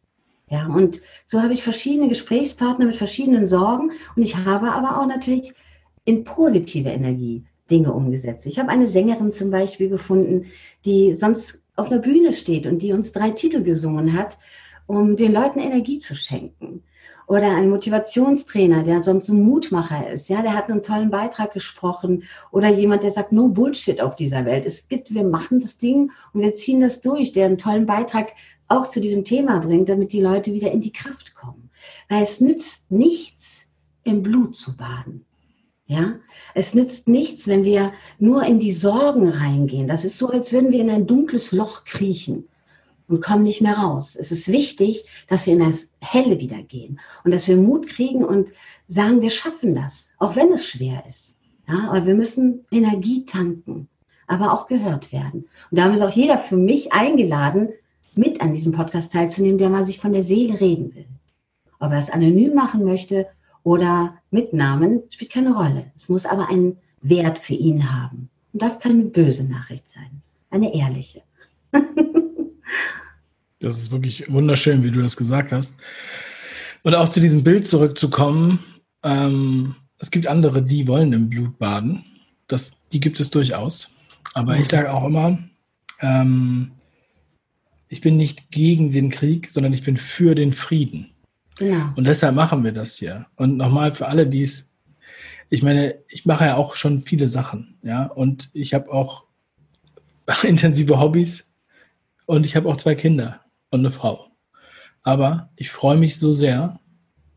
Ja, 0.49 0.65
und 0.67 1.01
so 1.25 1.41
habe 1.41 1.53
ich 1.53 1.61
verschiedene 1.61 2.07
Gesprächspartner 2.07 2.85
mit 2.85 2.95
verschiedenen 2.95 3.45
Sorgen 3.45 3.91
und 4.15 4.23
ich 4.23 4.35
habe 4.35 4.71
aber 4.71 4.99
auch 4.99 5.05
natürlich 5.05 5.53
in 6.05 6.23
positive 6.23 6.89
Energie 6.89 7.43
Dinge 7.69 7.93
umgesetzt. 7.93 8.47
Ich 8.47 8.57
habe 8.57 8.69
eine 8.69 8.87
Sängerin 8.87 9.31
zum 9.31 9.51
Beispiel 9.51 9.89
gefunden, 9.89 10.47
die 10.85 11.13
sonst 11.13 11.61
auf 11.79 11.91
einer 11.91 12.01
Bühne 12.01 12.33
steht 12.33 12.67
und 12.67 12.81
die 12.81 12.93
uns 12.93 13.11
drei 13.11 13.31
Titel 13.31 13.63
gesungen 13.63 14.13
hat, 14.13 14.37
um 14.85 15.15
den 15.15 15.31
Leuten 15.31 15.59
Energie 15.59 15.99
zu 15.99 16.15
schenken. 16.15 16.83
Oder 17.27 17.55
ein 17.55 17.69
Motivationstrainer, 17.69 18.81
der 18.81 19.03
sonst 19.03 19.29
ein 19.29 19.43
Mutmacher 19.43 20.09
ist, 20.09 20.29
ja, 20.29 20.41
der 20.41 20.55
hat 20.55 20.69
einen 20.69 20.81
tollen 20.81 21.11
Beitrag 21.11 21.53
gesprochen. 21.53 22.23
Oder 22.51 22.69
jemand, 22.69 23.03
der 23.03 23.11
sagt, 23.11 23.31
no 23.31 23.47
Bullshit 23.49 24.01
auf 24.01 24.15
dieser 24.15 24.45
Welt. 24.45 24.65
Es 24.65 24.87
gibt, 24.87 25.13
wir 25.13 25.23
machen 25.23 25.59
das 25.59 25.77
Ding 25.77 26.11
und 26.33 26.41
wir 26.41 26.55
ziehen 26.55 26.81
das 26.81 27.01
durch, 27.01 27.31
der 27.31 27.45
einen 27.45 27.59
tollen 27.59 27.85
Beitrag 27.85 28.29
auch 28.67 28.87
zu 28.87 28.99
diesem 28.99 29.23
Thema 29.25 29.59
bringt, 29.59 29.89
damit 29.89 30.11
die 30.11 30.21
Leute 30.21 30.53
wieder 30.53 30.71
in 30.71 30.81
die 30.81 30.91
Kraft 30.91 31.35
kommen. 31.35 31.69
Weil 32.07 32.23
es 32.23 32.41
nützt 32.41 32.89
nichts, 32.89 33.65
im 34.03 34.23
Blut 34.23 34.55
zu 34.55 34.75
baden. 34.75 35.23
Ja, 35.89 36.19
es 36.53 36.75
nützt 36.75 37.07
nichts, 37.07 37.47
wenn 37.47 37.63
wir 37.63 37.93
nur 38.19 38.43
in 38.43 38.59
die 38.59 38.73
Sorgen 38.73 39.27
reingehen. 39.27 39.87
Das 39.87 40.05
ist 40.05 40.19
so, 40.19 40.29
als 40.29 40.53
würden 40.53 40.71
wir 40.71 40.79
in 40.81 40.91
ein 40.91 41.07
dunkles 41.07 41.51
Loch 41.51 41.83
kriechen 41.83 42.47
und 43.07 43.23
kommen 43.23 43.41
nicht 43.41 43.61
mehr 43.61 43.75
raus. 43.75 44.15
Es 44.15 44.31
ist 44.31 44.51
wichtig, 44.51 45.05
dass 45.27 45.47
wir 45.47 45.53
in 45.53 45.71
das 45.71 45.87
Helle 45.99 46.39
wieder 46.39 46.61
gehen 46.61 46.99
und 47.23 47.31
dass 47.31 47.47
wir 47.47 47.57
Mut 47.57 47.87
kriegen 47.87 48.23
und 48.23 48.51
sagen, 48.87 49.23
wir 49.23 49.31
schaffen 49.31 49.73
das, 49.73 50.11
auch 50.19 50.35
wenn 50.35 50.51
es 50.53 50.67
schwer 50.67 51.03
ist. 51.07 51.35
Ja, 51.67 51.89
aber 51.89 52.05
wir 52.05 52.13
müssen 52.13 52.67
Energie 52.69 53.25
tanken, 53.25 53.89
aber 54.27 54.53
auch 54.53 54.67
gehört 54.67 55.11
werden. 55.11 55.47
Und 55.71 55.79
da 55.79 55.91
ist 55.91 56.03
auch 56.03 56.11
jeder 56.11 56.37
für 56.37 56.57
mich 56.57 56.93
eingeladen, 56.93 57.69
mit 58.13 58.41
an 58.41 58.53
diesem 58.53 58.73
Podcast 58.73 59.11
teilzunehmen, 59.11 59.57
der 59.57 59.69
mal 59.69 59.85
sich 59.85 59.99
von 59.99 60.13
der 60.13 60.23
Seele 60.23 60.61
reden 60.61 60.93
will. 60.93 61.07
Ob 61.79 61.91
er 61.91 61.97
es 61.97 62.11
anonym 62.11 62.53
machen 62.53 62.85
möchte 62.85 63.25
oder 63.63 64.17
mit 64.31 64.53
Namen, 64.53 65.03
spielt 65.09 65.31
keine 65.31 65.53
Rolle. 65.53 65.91
Es 65.95 66.09
muss 66.09 66.25
aber 66.25 66.49
einen 66.49 66.77
Wert 67.01 67.39
für 67.39 67.53
ihn 67.53 67.91
haben 67.91 68.29
und 68.53 68.61
darf 68.61 68.79
keine 68.79 69.03
böse 69.03 69.43
Nachricht 69.43 69.89
sein, 69.89 70.21
eine 70.49 70.73
ehrliche. 70.73 71.21
Das 73.59 73.77
ist 73.77 73.91
wirklich 73.91 74.31
wunderschön, 74.31 74.83
wie 74.83 74.91
du 74.91 75.01
das 75.01 75.17
gesagt 75.17 75.51
hast. 75.51 75.79
Und 76.83 76.95
auch 76.95 77.09
zu 77.09 77.19
diesem 77.19 77.43
Bild 77.43 77.67
zurückzukommen, 77.67 78.59
ähm, 79.03 79.75
es 79.97 80.11
gibt 80.11 80.27
andere, 80.27 80.63
die 80.63 80.87
wollen 80.87 81.11
im 81.11 81.29
Blut 81.29 81.59
baden. 81.59 82.05
Das, 82.47 82.71
die 82.93 83.01
gibt 83.01 83.19
es 83.19 83.29
durchaus. 83.29 83.93
Aber 84.33 84.57
ich 84.57 84.69
sage 84.69 84.93
auch 84.93 85.05
immer, 85.05 85.37
ähm, 85.99 86.71
ich 87.89 87.99
bin 87.99 88.15
nicht 88.15 88.49
gegen 88.51 88.91
den 88.91 89.09
Krieg, 89.09 89.51
sondern 89.51 89.73
ich 89.73 89.83
bin 89.83 89.97
für 89.97 90.35
den 90.35 90.53
Frieden. 90.53 91.09
Genau. 91.59 91.93
Und 91.95 92.05
deshalb 92.05 92.35
machen 92.35 92.63
wir 92.63 92.71
das 92.71 92.95
hier. 92.95 93.27
Und 93.35 93.57
nochmal 93.57 93.93
für 93.93 94.07
alle, 94.07 94.25
die 94.25 94.41
es, 94.41 94.73
ich 95.49 95.61
meine, 95.61 95.99
ich 96.07 96.25
mache 96.25 96.45
ja 96.45 96.55
auch 96.55 96.75
schon 96.75 97.01
viele 97.01 97.29
Sachen, 97.29 97.77
ja, 97.83 98.05
und 98.05 98.49
ich 98.53 98.73
habe 98.73 98.91
auch 98.91 99.25
intensive 100.43 100.99
Hobbys 100.99 101.51
und 102.25 102.45
ich 102.45 102.55
habe 102.55 102.67
auch 102.67 102.77
zwei 102.77 102.95
Kinder 102.95 103.41
und 103.69 103.79
eine 103.79 103.91
Frau. 103.91 104.31
Aber 105.03 105.49
ich 105.55 105.69
freue 105.69 105.97
mich 105.97 106.17
so 106.17 106.33
sehr, 106.33 106.79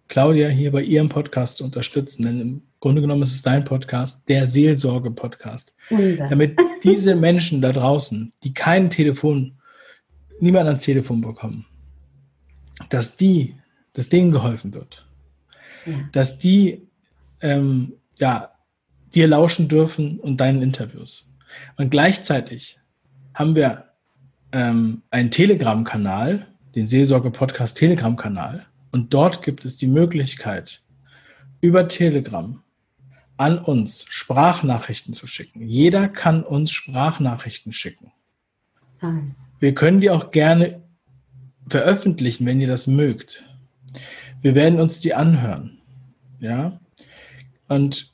Claudia 0.08 0.48
hier 0.48 0.70
bei 0.72 0.82
ihrem 0.82 1.08
Podcast 1.08 1.56
zu 1.56 1.64
unterstützen, 1.64 2.22
denn 2.24 2.40
im 2.40 2.62
Grunde 2.80 3.00
genommen 3.00 3.22
ist 3.22 3.34
es 3.34 3.42
dein 3.42 3.64
Podcast, 3.64 4.28
der 4.28 4.46
Seelsorge-Podcast. 4.46 5.74
Damit 6.28 6.60
diese 6.84 7.16
Menschen 7.16 7.62
da 7.62 7.72
draußen, 7.72 8.30
die 8.44 8.52
kein 8.52 8.90
Telefon, 8.90 9.54
niemand 10.38 10.66
ans 10.66 10.82
Telefon 10.82 11.22
bekommen, 11.22 11.64
dass 12.90 13.16
die, 13.16 13.56
dass 13.92 14.08
denen 14.08 14.32
geholfen 14.32 14.74
wird. 14.74 15.06
Ja. 15.86 16.08
Dass 16.12 16.38
die 16.38 16.88
ähm, 17.40 17.94
ja, 18.18 18.52
dir 19.14 19.26
lauschen 19.26 19.68
dürfen 19.68 20.18
und 20.18 20.38
deinen 20.38 20.62
Interviews. 20.62 21.30
Und 21.76 21.90
gleichzeitig 21.90 22.78
haben 23.34 23.56
wir 23.56 23.84
ähm, 24.52 25.02
einen 25.10 25.30
Telegram-Kanal, 25.30 26.46
den 26.74 26.88
Seelsorge-Podcast 26.88 27.76
Telegram-Kanal, 27.76 28.66
und 28.90 29.14
dort 29.14 29.42
gibt 29.42 29.64
es 29.64 29.76
die 29.76 29.86
Möglichkeit, 29.86 30.82
über 31.60 31.88
Telegram 31.88 32.62
an 33.38 33.58
uns 33.58 34.04
Sprachnachrichten 34.08 35.14
zu 35.14 35.26
schicken. 35.26 35.62
Jeder 35.62 36.08
kann 36.08 36.44
uns 36.44 36.70
Sprachnachrichten 36.72 37.72
schicken. 37.72 38.12
Wir 39.58 39.74
können 39.74 40.00
die 40.00 40.10
auch 40.10 40.30
gerne 40.30 40.82
veröffentlichen, 41.68 42.46
wenn 42.46 42.60
ihr 42.60 42.68
das 42.68 42.86
mögt. 42.86 43.44
Wir 44.40 44.54
werden 44.54 44.80
uns 44.80 45.00
die 45.00 45.14
anhören. 45.14 45.78
Ja. 46.40 46.80
Und 47.68 48.12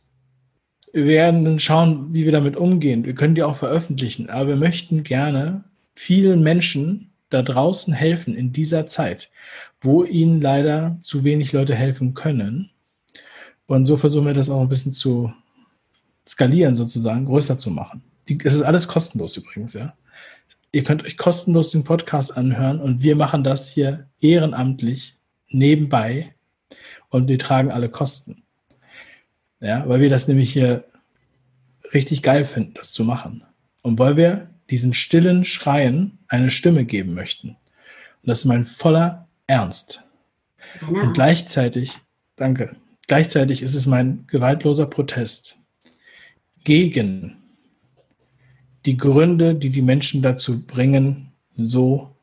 wir 0.93 1.07
werden 1.07 1.45
dann 1.45 1.61
schauen, 1.61 2.15
wie 2.15 2.25
wir 2.25 2.33
damit 2.33 2.57
umgehen. 2.57 3.05
Wir 3.05 3.15
können 3.15 3.35
die 3.35 3.43
auch 3.43 3.57
veröffentlichen, 3.57 4.31
aber 4.31 4.49
wir 4.49 4.57
möchten 4.57 5.03
gerne 5.03 5.65
vielen 5.95 6.43
Menschen 6.43 7.11
da 7.31 7.43
draußen 7.43 7.93
helfen 7.93 8.35
in 8.35 8.53
dieser 8.53 8.87
Zeit, 8.87 9.31
wo 9.81 10.05
ihnen 10.05 10.41
leider 10.41 10.99
zu 11.01 11.25
wenig 11.25 11.53
Leute 11.53 11.75
helfen 11.75 12.15
können. 12.15 12.71
Und 13.67 13.87
so 13.87 13.97
versuchen 13.97 14.27
wir 14.27 14.35
das 14.35 14.49
auch 14.49 14.63
ein 14.63 14.69
bisschen 14.69 14.93
zu 14.93 15.33
skalieren, 16.27 16.77
sozusagen, 16.77 17.27
größer 17.27 17.59
zu 17.59 17.71
machen. 17.71 18.03
es 18.27 18.55
ist 18.55 18.63
alles 18.63 18.89
kostenlos 18.89 19.37
übrigens, 19.37 19.75
ja. 19.75 19.95
Ihr 20.73 20.85
könnt 20.85 21.03
euch 21.05 21.17
kostenlos 21.17 21.71
den 21.71 21.85
Podcast 21.85 22.37
anhören 22.37 22.81
und 22.81 23.03
wir 23.03 23.17
machen 23.17 23.43
das 23.43 23.71
hier 23.71 24.07
ehrenamtlich 24.21 25.18
nebenbei 25.49 26.35
und 27.09 27.29
wir 27.29 27.39
tragen 27.39 27.71
alle 27.71 27.89
Kosten. 27.89 28.43
Ja, 29.61 29.89
weil 29.89 30.01
wir 30.01 30.09
das 30.09 30.29
nämlich 30.29 30.53
hier 30.53 30.85
richtig 31.93 32.23
geil 32.23 32.45
finden, 32.45 32.75
das 32.75 32.93
zu 32.93 33.05
machen. 33.05 33.45
Und 33.83 33.99
weil 33.99 34.17
wir 34.17 34.51
diesen 34.71 34.93
stillen 34.93 35.45
Schreien 35.45 36.19
eine 36.29 36.51
Stimme 36.51 36.85
geben 36.85 37.15
möchten. 37.15 37.49
Und 37.49 37.57
das 38.25 38.41
ist 38.41 38.45
mein 38.45 38.67
voller 38.67 39.27
Ernst. 39.47 40.05
Genau. 40.81 41.01
Und 41.01 41.15
gleichzeitig, 41.15 41.99
danke, 42.37 42.77
gleichzeitig 43.07 43.63
ist 43.63 43.75
es 43.75 43.87
mein 43.87 44.27
gewaltloser 44.27 44.87
Protest 44.87 45.61
gegen 46.65 47.37
die 48.85 48.97
Gründe, 48.97 49.55
die 49.55 49.71
die 49.71 49.83
Menschen 49.83 50.23
dazu 50.23 50.61
bringen, 50.61 51.33
so 51.57 52.15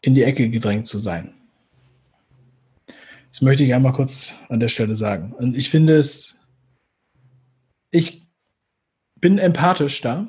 in 0.00 0.14
die 0.14 0.22
Ecke 0.22 0.48
gedrängt 0.48 0.86
zu 0.86 0.98
sein. 0.98 1.32
Das 3.36 3.42
möchte 3.42 3.64
ich 3.64 3.74
einmal 3.74 3.92
kurz 3.92 4.32
an 4.48 4.60
der 4.60 4.68
Stelle 4.68 4.96
sagen. 4.96 5.34
Und 5.36 5.58
ich 5.58 5.68
finde 5.68 5.98
es, 5.98 6.38
ich 7.90 8.22
bin 9.20 9.36
empathisch 9.36 10.00
da 10.00 10.26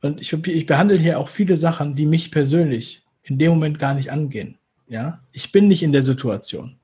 und 0.00 0.20
ich, 0.20 0.32
ich 0.32 0.66
behandle 0.66 0.96
hier 0.96 1.18
auch 1.18 1.28
viele 1.28 1.56
Sachen, 1.56 1.96
die 1.96 2.06
mich 2.06 2.30
persönlich 2.30 3.02
in 3.24 3.36
dem 3.36 3.50
Moment 3.50 3.80
gar 3.80 3.94
nicht 3.94 4.12
angehen. 4.12 4.58
Ja, 4.86 5.24
ich 5.32 5.50
bin 5.50 5.66
nicht 5.66 5.82
in 5.82 5.90
der 5.90 6.04
Situation. 6.04 6.76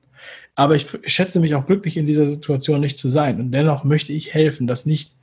Aber 0.55 0.75
ich 0.75 0.87
schätze 1.05 1.39
mich 1.39 1.55
auch 1.55 1.65
glücklich, 1.65 1.95
in 1.95 2.07
dieser 2.07 2.25
Situation 2.25 2.81
nicht 2.81 2.97
zu 2.97 3.07
sein. 3.07 3.39
Und 3.39 3.53
dennoch 3.53 3.85
möchte 3.85 4.11
ich 4.11 4.33
helfen, 4.33 4.67
dass 4.67 4.85
nicht, 4.85 5.15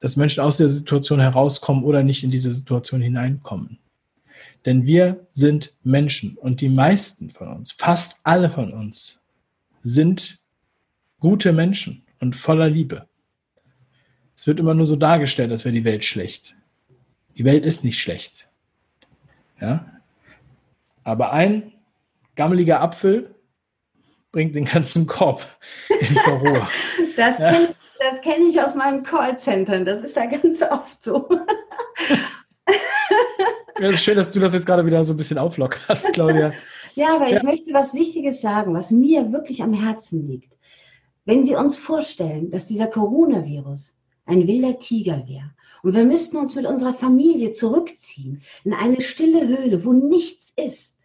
dass 0.00 0.16
Menschen 0.16 0.40
aus 0.40 0.56
der 0.56 0.70
Situation 0.70 1.20
herauskommen 1.20 1.84
oder 1.84 2.02
nicht 2.02 2.24
in 2.24 2.30
diese 2.30 2.50
Situation 2.50 3.02
hineinkommen. 3.02 3.76
Denn 4.64 4.86
wir 4.86 5.26
sind 5.28 5.76
Menschen 5.82 6.38
und 6.38 6.62
die 6.62 6.70
meisten 6.70 7.28
von 7.28 7.48
uns, 7.48 7.72
fast 7.72 8.20
alle 8.22 8.48
von 8.48 8.72
uns, 8.72 9.20
sind 9.84 10.40
gute 11.20 11.52
Menschen 11.52 12.04
und 12.18 12.34
voller 12.34 12.68
Liebe. 12.68 13.06
Es 14.34 14.48
wird 14.48 14.58
immer 14.58 14.74
nur 14.74 14.86
so 14.86 14.96
dargestellt, 14.96 15.52
als 15.52 15.64
wäre 15.64 15.74
die 15.74 15.84
Welt 15.84 16.04
schlecht. 16.04 16.56
Die 17.36 17.44
Welt 17.44 17.64
ist 17.64 17.84
nicht 17.84 18.00
schlecht. 18.00 18.48
Ja? 19.60 19.86
Aber 21.04 21.32
ein 21.32 21.72
gammeliger 22.34 22.80
Apfel 22.80 23.34
bringt 24.32 24.56
den 24.56 24.64
ganzen 24.64 25.06
Korb 25.06 25.46
in 26.00 26.16
Verrohr. 26.16 26.68
das 27.16 27.38
ja? 27.38 27.52
kenne 27.52 27.74
kenn 28.22 28.42
ich 28.48 28.60
aus 28.60 28.74
meinen 28.74 29.04
Callcentern. 29.04 29.84
Das 29.84 30.02
ist 30.02 30.16
ja 30.16 30.26
ganz 30.26 30.62
oft 30.62 31.02
so. 31.04 31.28
Ja, 33.80 33.88
es 33.88 33.96
ist 33.96 34.04
schön, 34.04 34.16
dass 34.16 34.30
du 34.30 34.38
das 34.38 34.54
jetzt 34.54 34.66
gerade 34.66 34.86
wieder 34.86 35.04
so 35.04 35.14
ein 35.14 35.16
bisschen 35.16 35.36
auflockerst, 35.38 36.12
Claudia. 36.12 36.52
ja, 36.96 37.14
aber 37.14 37.28
ja. 37.28 37.36
ich 37.36 37.42
möchte 37.42 37.72
was 37.72 37.94
Wichtiges 37.94 38.40
sagen, 38.40 38.74
was 38.74 38.90
mir 38.90 39.32
wirklich 39.32 39.62
am 39.62 39.72
Herzen 39.72 40.26
liegt. 40.26 40.52
Wenn 41.24 41.46
wir 41.46 41.58
uns 41.58 41.76
vorstellen, 41.76 42.50
dass 42.50 42.66
dieser 42.66 42.86
Coronavirus 42.86 43.94
ein 44.26 44.46
wilder 44.46 44.78
Tiger 44.78 45.26
wäre 45.26 45.50
und 45.82 45.94
wir 45.94 46.04
müssten 46.04 46.36
uns 46.36 46.54
mit 46.54 46.66
unserer 46.66 46.94
Familie 46.94 47.52
zurückziehen 47.52 48.42
in 48.64 48.72
eine 48.72 49.00
stille 49.00 49.46
Höhle, 49.46 49.84
wo 49.84 49.92
nichts 49.92 50.52
ist. 50.56 50.96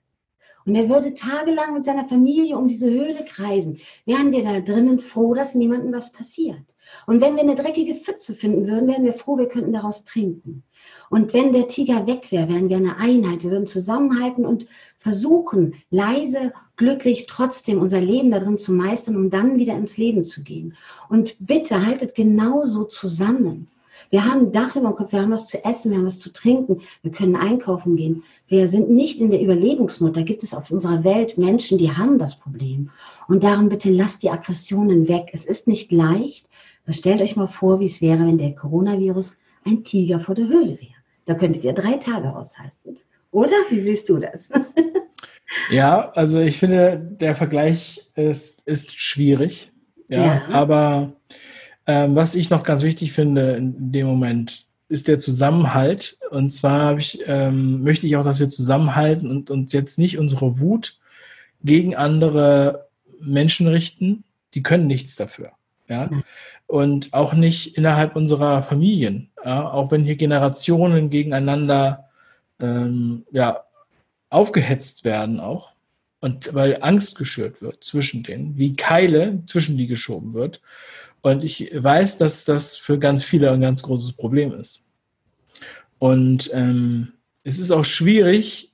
Und 0.66 0.76
er 0.76 0.90
würde 0.90 1.14
tagelang 1.14 1.74
mit 1.74 1.86
seiner 1.86 2.06
Familie 2.06 2.58
um 2.58 2.68
diese 2.68 2.90
Höhle 2.90 3.26
kreisen. 3.26 3.80
Wären 4.06 4.32
wir 4.32 4.44
da 4.44 4.60
drinnen 4.60 5.00
froh, 5.00 5.34
dass 5.34 5.56
niemandem 5.56 5.94
was 5.94 6.12
passiert. 6.12 6.64
Und 7.08 7.22
wenn 7.22 7.36
wir 7.36 7.42
eine 7.42 7.56
dreckige 7.56 7.96
Pfütze 7.96 8.34
finden 8.34 8.68
würden, 8.68 8.88
wären 8.88 9.06
wir 9.06 9.14
froh, 9.14 9.38
wir 9.38 9.48
könnten 9.48 9.74
daraus 9.74 10.06
trinken. 10.06 10.64
Und 11.10 11.34
wenn 11.34 11.54
der 11.54 11.68
Tiger 11.68 12.06
weg 12.08 12.32
wäre, 12.32 12.50
wären 12.50 12.70
wir 12.70 12.78
eine 12.78 12.98
Einheit. 12.98 13.44
Wir 13.44 13.52
würden 13.52 13.68
zusammenhalten 13.68 14.46
und 14.46 14.68
versuchen, 15.00 15.76
leise, 15.90 16.54
glücklich 16.76 17.26
trotzdem 17.26 17.80
unser 17.80 18.02
Leben 18.02 18.32
darin 18.32 18.58
zu 18.58 18.72
meistern, 18.72 19.16
um 19.16 19.30
dann 19.30 19.58
wieder 19.58 19.76
ins 19.76 19.98
Leben 19.98 20.26
zu 20.26 20.44
gehen. 20.44 20.76
Und 21.10 21.36
bitte 21.40 21.86
haltet 21.86 22.16
genauso 22.16 22.84
zusammen. 22.84 23.68
Wir 24.10 24.26
haben 24.26 24.48
ein 24.48 24.52
Dach 24.52 24.76
über 24.76 24.90
dem 24.90 24.96
Kopf, 24.96 25.12
wir 25.12 25.22
haben 25.22 25.32
was 25.32 25.48
zu 25.48 25.64
essen, 25.64 25.92
wir 25.92 25.98
haben 25.98 26.06
was 26.06 26.20
zu 26.20 26.34
trinken, 26.34 26.82
wir 27.04 27.12
können 27.12 27.36
einkaufen 27.36 27.96
gehen. 27.96 28.24
Wir 28.48 28.68
sind 28.68 28.90
nicht 28.90 29.20
in 29.20 29.30
der 29.30 29.42
Überlebensnot. 29.42 30.16
Da 30.18 30.22
gibt 30.22 30.42
es 30.42 30.54
auf 30.54 30.72
unserer 30.72 31.04
Welt 31.04 31.38
Menschen, 31.38 31.78
die 31.78 31.92
haben 31.92 32.18
das 32.18 32.40
Problem. 32.40 32.90
Und 33.28 33.44
darum 33.44 33.70
bitte 33.70 33.92
lasst 33.92 34.24
die 34.24 34.32
Aggressionen 34.32 35.08
weg. 35.08 35.30
Es 35.34 35.46
ist 35.46 35.68
nicht 35.68 35.92
leicht. 35.92 36.49
Aber 36.90 36.96
stellt 36.96 37.22
euch 37.22 37.36
mal 37.36 37.46
vor, 37.46 37.80
wie 37.80 37.86
es 37.86 38.02
wäre, 38.02 38.26
wenn 38.26 38.40
der 38.40 38.56
Coronavirus 38.56 39.36
ein 39.64 39.84
Tiger 39.84 40.20
vor 40.20 40.34
der 40.34 40.48
Höhle 40.48 40.72
wäre. 40.72 40.96
Da 41.26 41.36
könntet 41.36 41.64
ihr 41.64 41.74
drei 41.74 41.98
Tage 41.98 42.36
aushalten. 42.36 42.98
Oder? 43.30 43.54
Wie 43.70 43.80
siehst 43.80 44.10
du 44.10 44.18
das? 44.18 44.50
ja, 45.70 46.10
also 46.14 46.40
ich 46.40 46.58
finde, 46.58 46.98
der 46.98 47.36
Vergleich 47.36 48.10
ist, 48.16 48.68
ist 48.68 49.00
schwierig. 49.00 49.72
Ja, 50.10 50.26
ja. 50.26 50.48
aber 50.48 51.14
ähm, 51.86 52.16
was 52.16 52.34
ich 52.34 52.50
noch 52.50 52.64
ganz 52.64 52.82
wichtig 52.82 53.14
finde 53.14 53.52
in 53.52 53.92
dem 53.92 54.08
Moment, 54.08 54.66
ist 54.88 55.08
der 55.08 55.20
Zusammenhalt. 55.20 56.18
Und 56.32 56.50
zwar 56.50 56.98
ich, 56.98 57.20
ähm, 57.28 57.84
möchte 57.84 58.08
ich 58.08 58.16
auch, 58.16 58.24
dass 58.24 58.40
wir 58.40 58.50
zusammenhalten 58.50 59.30
und 59.30 59.52
uns 59.52 59.74
jetzt 59.74 60.00
nicht 60.00 60.18
unsere 60.18 60.60
Wut 60.60 60.98
gegen 61.64 61.96
andere 61.96 62.88
Menschen 63.22 63.68
richten. 63.68 64.24
Die 64.56 64.64
können 64.64 64.88
nichts 64.88 65.16
dafür. 65.16 65.52
Ja? 65.90 66.10
Und 66.68 67.14
auch 67.14 67.34
nicht 67.34 67.78
innerhalb 67.78 68.16
unserer 68.16 68.64
Familien. 68.64 69.32
Ja? 69.44 69.70
Auch 69.70 69.92
wenn 69.92 70.04
hier 70.04 70.16
Generationen 70.16 71.10
gegeneinander 71.10 72.10
ähm, 72.60 73.26
ja, 73.32 73.64
aufgehetzt 74.30 75.06
werden 75.06 75.40
auch. 75.40 75.74
Und 76.22 76.54
weil 76.54 76.80
Angst 76.82 77.18
geschürt 77.18 77.62
wird 77.62 77.84
zwischen 77.84 78.24
denen, 78.24 78.58
wie 78.58 78.76
Keile 78.76 79.44
zwischen 79.46 79.78
die 79.78 79.88
geschoben 79.88 80.34
wird. 80.34 80.62
Und 81.22 81.44
ich 81.44 81.72
weiß, 81.74 82.18
dass 82.18 82.46
das 82.46 82.76
für 82.76 83.00
ganz 83.00 83.24
viele 83.24 83.52
ein 83.52 83.62
ganz 83.62 83.84
großes 83.84 84.14
Problem 84.14 84.54
ist. 84.54 84.88
Und 85.98 86.50
ähm, 86.54 87.14
es 87.44 87.58
ist 87.60 87.72
auch 87.72 87.86
schwierig, 87.86 88.70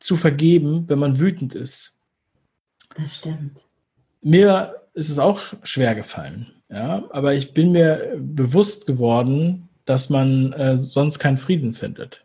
zu 0.00 0.16
vergeben, 0.16 0.88
wenn 0.88 0.98
man 0.98 1.20
wütend 1.20 1.54
ist. 1.54 1.98
Das 2.96 3.16
stimmt. 3.16 3.60
Mir 4.22 4.74
ist 4.94 5.10
es 5.10 5.18
auch 5.18 5.40
schwer 5.62 5.94
gefallen, 5.94 6.50
ja, 6.70 7.04
aber 7.10 7.34
ich 7.34 7.52
bin 7.52 7.72
mir 7.72 8.16
bewusst 8.18 8.86
geworden, 8.86 9.68
dass 9.86 10.08
man 10.08 10.52
äh, 10.52 10.76
sonst 10.76 11.18
keinen 11.18 11.38
Frieden 11.38 11.74
findet. 11.74 12.24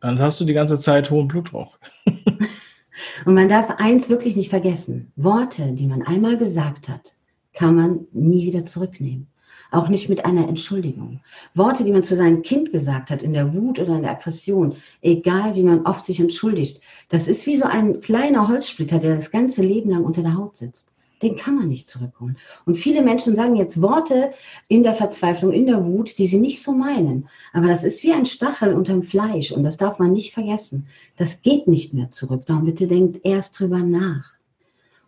Dann 0.00 0.18
hast 0.18 0.40
du 0.40 0.44
die 0.44 0.54
ganze 0.54 0.78
Zeit 0.78 1.10
hohen 1.10 1.28
Blutdruck. 1.28 1.78
Und 3.24 3.34
man 3.34 3.48
darf 3.48 3.70
eins 3.78 4.08
wirklich 4.08 4.34
nicht 4.34 4.50
vergessen. 4.50 5.12
Worte, 5.16 5.72
die 5.72 5.86
man 5.86 6.02
einmal 6.02 6.36
gesagt 6.36 6.88
hat, 6.88 7.14
kann 7.52 7.76
man 7.76 8.06
nie 8.12 8.46
wieder 8.46 8.66
zurücknehmen. 8.66 9.28
Auch 9.70 9.88
nicht 9.88 10.08
mit 10.08 10.24
einer 10.24 10.48
Entschuldigung. 10.48 11.20
Worte, 11.54 11.84
die 11.84 11.92
man 11.92 12.02
zu 12.02 12.16
seinem 12.16 12.42
Kind 12.42 12.72
gesagt 12.72 13.10
hat, 13.10 13.22
in 13.22 13.32
der 13.32 13.52
Wut 13.54 13.78
oder 13.78 13.96
in 13.96 14.02
der 14.02 14.12
Aggression, 14.12 14.76
egal 15.02 15.54
wie 15.54 15.62
man 15.62 15.86
oft 15.86 16.06
sich 16.06 16.20
entschuldigt, 16.20 16.80
das 17.08 17.28
ist 17.28 17.46
wie 17.46 17.56
so 17.56 17.66
ein 17.66 18.00
kleiner 18.00 18.48
Holzsplitter, 18.48 18.98
der 18.98 19.16
das 19.16 19.30
ganze 19.30 19.62
Leben 19.62 19.90
lang 19.90 20.04
unter 20.04 20.22
der 20.22 20.34
Haut 20.34 20.56
sitzt 20.56 20.95
den 21.22 21.36
kann 21.36 21.56
man 21.56 21.68
nicht 21.68 21.88
zurückholen. 21.88 22.36
Und 22.64 22.76
viele 22.76 23.02
Menschen 23.02 23.34
sagen 23.34 23.56
jetzt 23.56 23.80
Worte 23.80 24.32
in 24.68 24.82
der 24.82 24.94
Verzweiflung, 24.94 25.52
in 25.52 25.66
der 25.66 25.84
Wut, 25.84 26.18
die 26.18 26.26
sie 26.26 26.38
nicht 26.38 26.62
so 26.62 26.72
meinen. 26.72 27.28
Aber 27.52 27.68
das 27.68 27.84
ist 27.84 28.02
wie 28.02 28.12
ein 28.12 28.26
Stachel 28.26 28.74
unterm 28.74 29.02
Fleisch 29.02 29.52
und 29.52 29.62
das 29.62 29.76
darf 29.76 29.98
man 29.98 30.12
nicht 30.12 30.34
vergessen. 30.34 30.86
Das 31.16 31.42
geht 31.42 31.68
nicht 31.68 31.94
mehr 31.94 32.10
zurück. 32.10 32.44
Darum 32.46 32.64
bitte 32.64 32.86
denkt 32.86 33.24
erst 33.24 33.58
drüber 33.58 33.78
nach. 33.78 34.32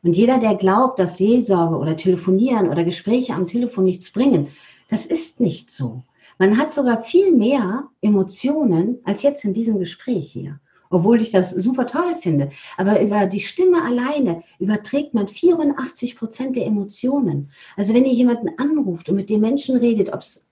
Und 0.03 0.17
jeder, 0.17 0.39
der 0.39 0.55
glaubt, 0.55 0.99
dass 0.99 1.19
Seelsorge 1.19 1.77
oder 1.77 1.97
Telefonieren 1.97 2.69
oder 2.69 2.85
Gespräche 2.85 3.35
am 3.35 3.47
Telefon 3.47 3.85
nichts 3.85 4.11
bringen, 4.11 4.49
das 4.89 5.05
ist 5.05 5.41
nicht 5.41 5.71
so. 5.71 6.05
Man 6.39 6.57
hat 6.57 6.73
sogar 6.73 7.03
viel 7.03 7.33
mehr 7.33 7.89
Emotionen 8.01 8.99
als 9.05 9.23
jetzt 9.23 9.45
in 9.45 9.55
diesem 9.55 9.79
Gespräch 9.81 10.31
hier 10.31 10.61
obwohl 10.91 11.21
ich 11.21 11.31
das 11.31 11.51
super 11.51 11.87
toll 11.87 12.15
finde. 12.21 12.51
Aber 12.77 13.01
über 13.01 13.27
die 13.27 13.41
Stimme 13.41 13.83
alleine 13.83 14.43
überträgt 14.59 15.15
man 15.15 15.29
84 15.29 16.17
Prozent 16.17 16.57
der 16.57 16.67
Emotionen. 16.67 17.51
Also 17.77 17.95
wenn 17.95 18.05
ihr 18.05 18.13
jemanden 18.13 18.51
anruft 18.59 19.09
und 19.09 19.17
mit 19.17 19.31
dem 19.31 19.41
Menschen 19.41 19.77
redet, 19.77 20.13
ob 20.13 20.21
es 20.21 20.47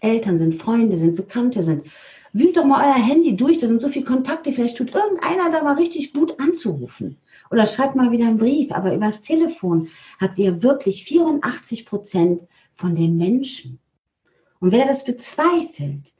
Eltern 0.00 0.38
sind, 0.38 0.60
Freunde 0.60 0.96
sind, 0.96 1.14
Bekannte 1.16 1.62
sind, 1.62 1.84
wühlt 2.32 2.56
doch 2.56 2.64
mal 2.64 2.84
euer 2.84 3.02
Handy 3.04 3.36
durch, 3.36 3.58
da 3.58 3.68
sind 3.68 3.80
so 3.80 3.88
viele 3.88 4.04
Kontakte, 4.04 4.52
vielleicht 4.52 4.78
tut 4.78 4.94
irgendeiner 4.94 5.50
da 5.50 5.62
mal 5.62 5.76
richtig 5.76 6.12
gut 6.12 6.38
anzurufen. 6.40 7.18
Oder 7.50 7.66
schreibt 7.66 7.94
mal 7.94 8.10
wieder 8.10 8.26
einen 8.26 8.38
Brief, 8.38 8.72
aber 8.72 8.94
übers 8.94 9.22
Telefon 9.22 9.88
habt 10.18 10.38
ihr 10.38 10.62
wirklich 10.62 11.04
84 11.04 11.86
Prozent 11.86 12.42
von 12.74 12.94
den 12.94 13.16
Menschen. 13.16 13.78
Und 14.60 14.72
wer 14.72 14.86
das 14.86 15.04
bezweifelt, 15.04 16.14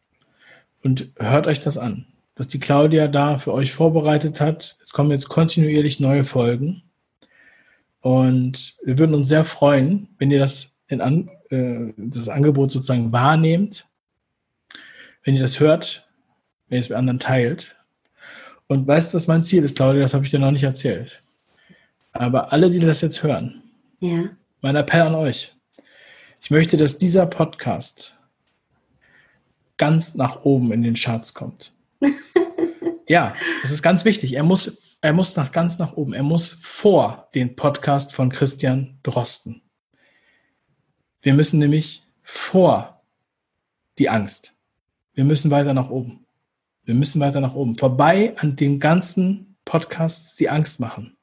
und 0.83 1.11
hört 1.17 1.47
euch 1.47 1.61
das 1.61 1.79
an, 1.79 2.07
was 2.37 2.49
die 2.49 2.61
Claudia 2.61 3.09
da 3.09 3.39
für 3.39 3.53
euch 3.53 3.73
vorbereitet 3.73 4.41
hat. 4.41 4.77
Es 4.83 4.93
kommen 4.93 5.11
jetzt 5.11 5.29
kontinuierlich 5.29 6.01
neue 6.01 6.25
Folgen. 6.25 6.83
Und 8.01 8.75
wir 8.83 8.99
würden 8.99 9.15
uns 9.15 9.29
sehr 9.29 9.45
freuen, 9.45 10.09
wenn 10.19 10.31
ihr 10.31 10.41
das, 10.41 10.75
in 10.89 11.01
an, 11.01 11.31
äh, 11.51 11.93
das 11.97 12.29
Angebot 12.29 12.73
sozusagen 12.73 13.13
wahrnehmt, 13.13 13.87
wenn 15.23 15.37
ihr 15.37 15.43
das 15.43 15.61
hört, 15.61 16.09
wenn 16.69 16.79
ihr 16.79 16.81
es 16.81 16.89
mit 16.89 16.99
anderen 16.99 17.21
teilt. 17.21 17.77
Und 18.67 18.87
weißt 18.87 19.13
du, 19.13 19.17
was 19.17 19.29
mein 19.29 19.43
Ziel 19.43 19.65
ist, 19.65 19.77
Claudia? 19.77 20.03
Das 20.03 20.15
habe 20.15 20.25
ich 20.25 20.31
dir 20.31 20.41
noch 20.41 20.51
nicht 20.51 20.65
erzählt. 20.65 21.23
Aber 22.13 22.53
alle, 22.53 22.71
die 22.71 22.81
das 22.81 23.01
jetzt 23.03 23.23
hören, 23.23 23.63
ja. 24.01 24.31
mein 24.61 24.77
Appell 24.77 25.03
an 25.03 25.15
euch. 25.15 25.55
Ich 26.41 26.51
möchte, 26.51 26.77
dass 26.77 26.99
dieser 26.99 27.27
Podcast 27.27 28.19
ganz 29.83 30.15
nach 30.15 30.45
oben 30.45 30.71
in 30.71 30.83
den 30.83 30.95
Charts 30.95 31.35
kommt. 31.35 31.73
ja, 33.09 33.35
das 33.63 33.73
ist 33.73 33.83
ganz 33.83 34.05
wichtig. 34.05 34.37
Er 34.37 34.45
muss, 34.45 34.97
er 35.01 35.13
muss 35.13 35.35
nach 35.35 35.51
ganz 35.51 35.81
nach 35.81 35.95
oben. 35.95 36.13
Er 36.13 36.23
muss 36.23 36.53
vor 36.53 37.29
den 37.35 37.57
Podcast 37.57 38.15
von 38.15 38.31
Christian 38.31 39.01
Drosten. 39.03 39.61
Wir 41.21 41.35
müssen 41.35 41.59
nämlich 41.59 42.05
vor 42.23 43.03
die 43.99 44.09
Angst. 44.09 44.55
Wir 45.15 45.25
müssen 45.25 45.51
weiter 45.51 45.75
nach 45.75 45.91
oben. 45.91 46.27
Wir 46.85 46.95
müssen 46.95 47.21
weiter 47.21 47.41
nach 47.41 47.57
oben. 47.57 47.75
Vorbei 47.75 48.37
an 48.37 48.55
den 48.55 48.79
ganzen 48.79 49.57
Podcasts, 49.65 50.37
die 50.37 50.49
Angst 50.49 50.79
machen. 50.79 51.17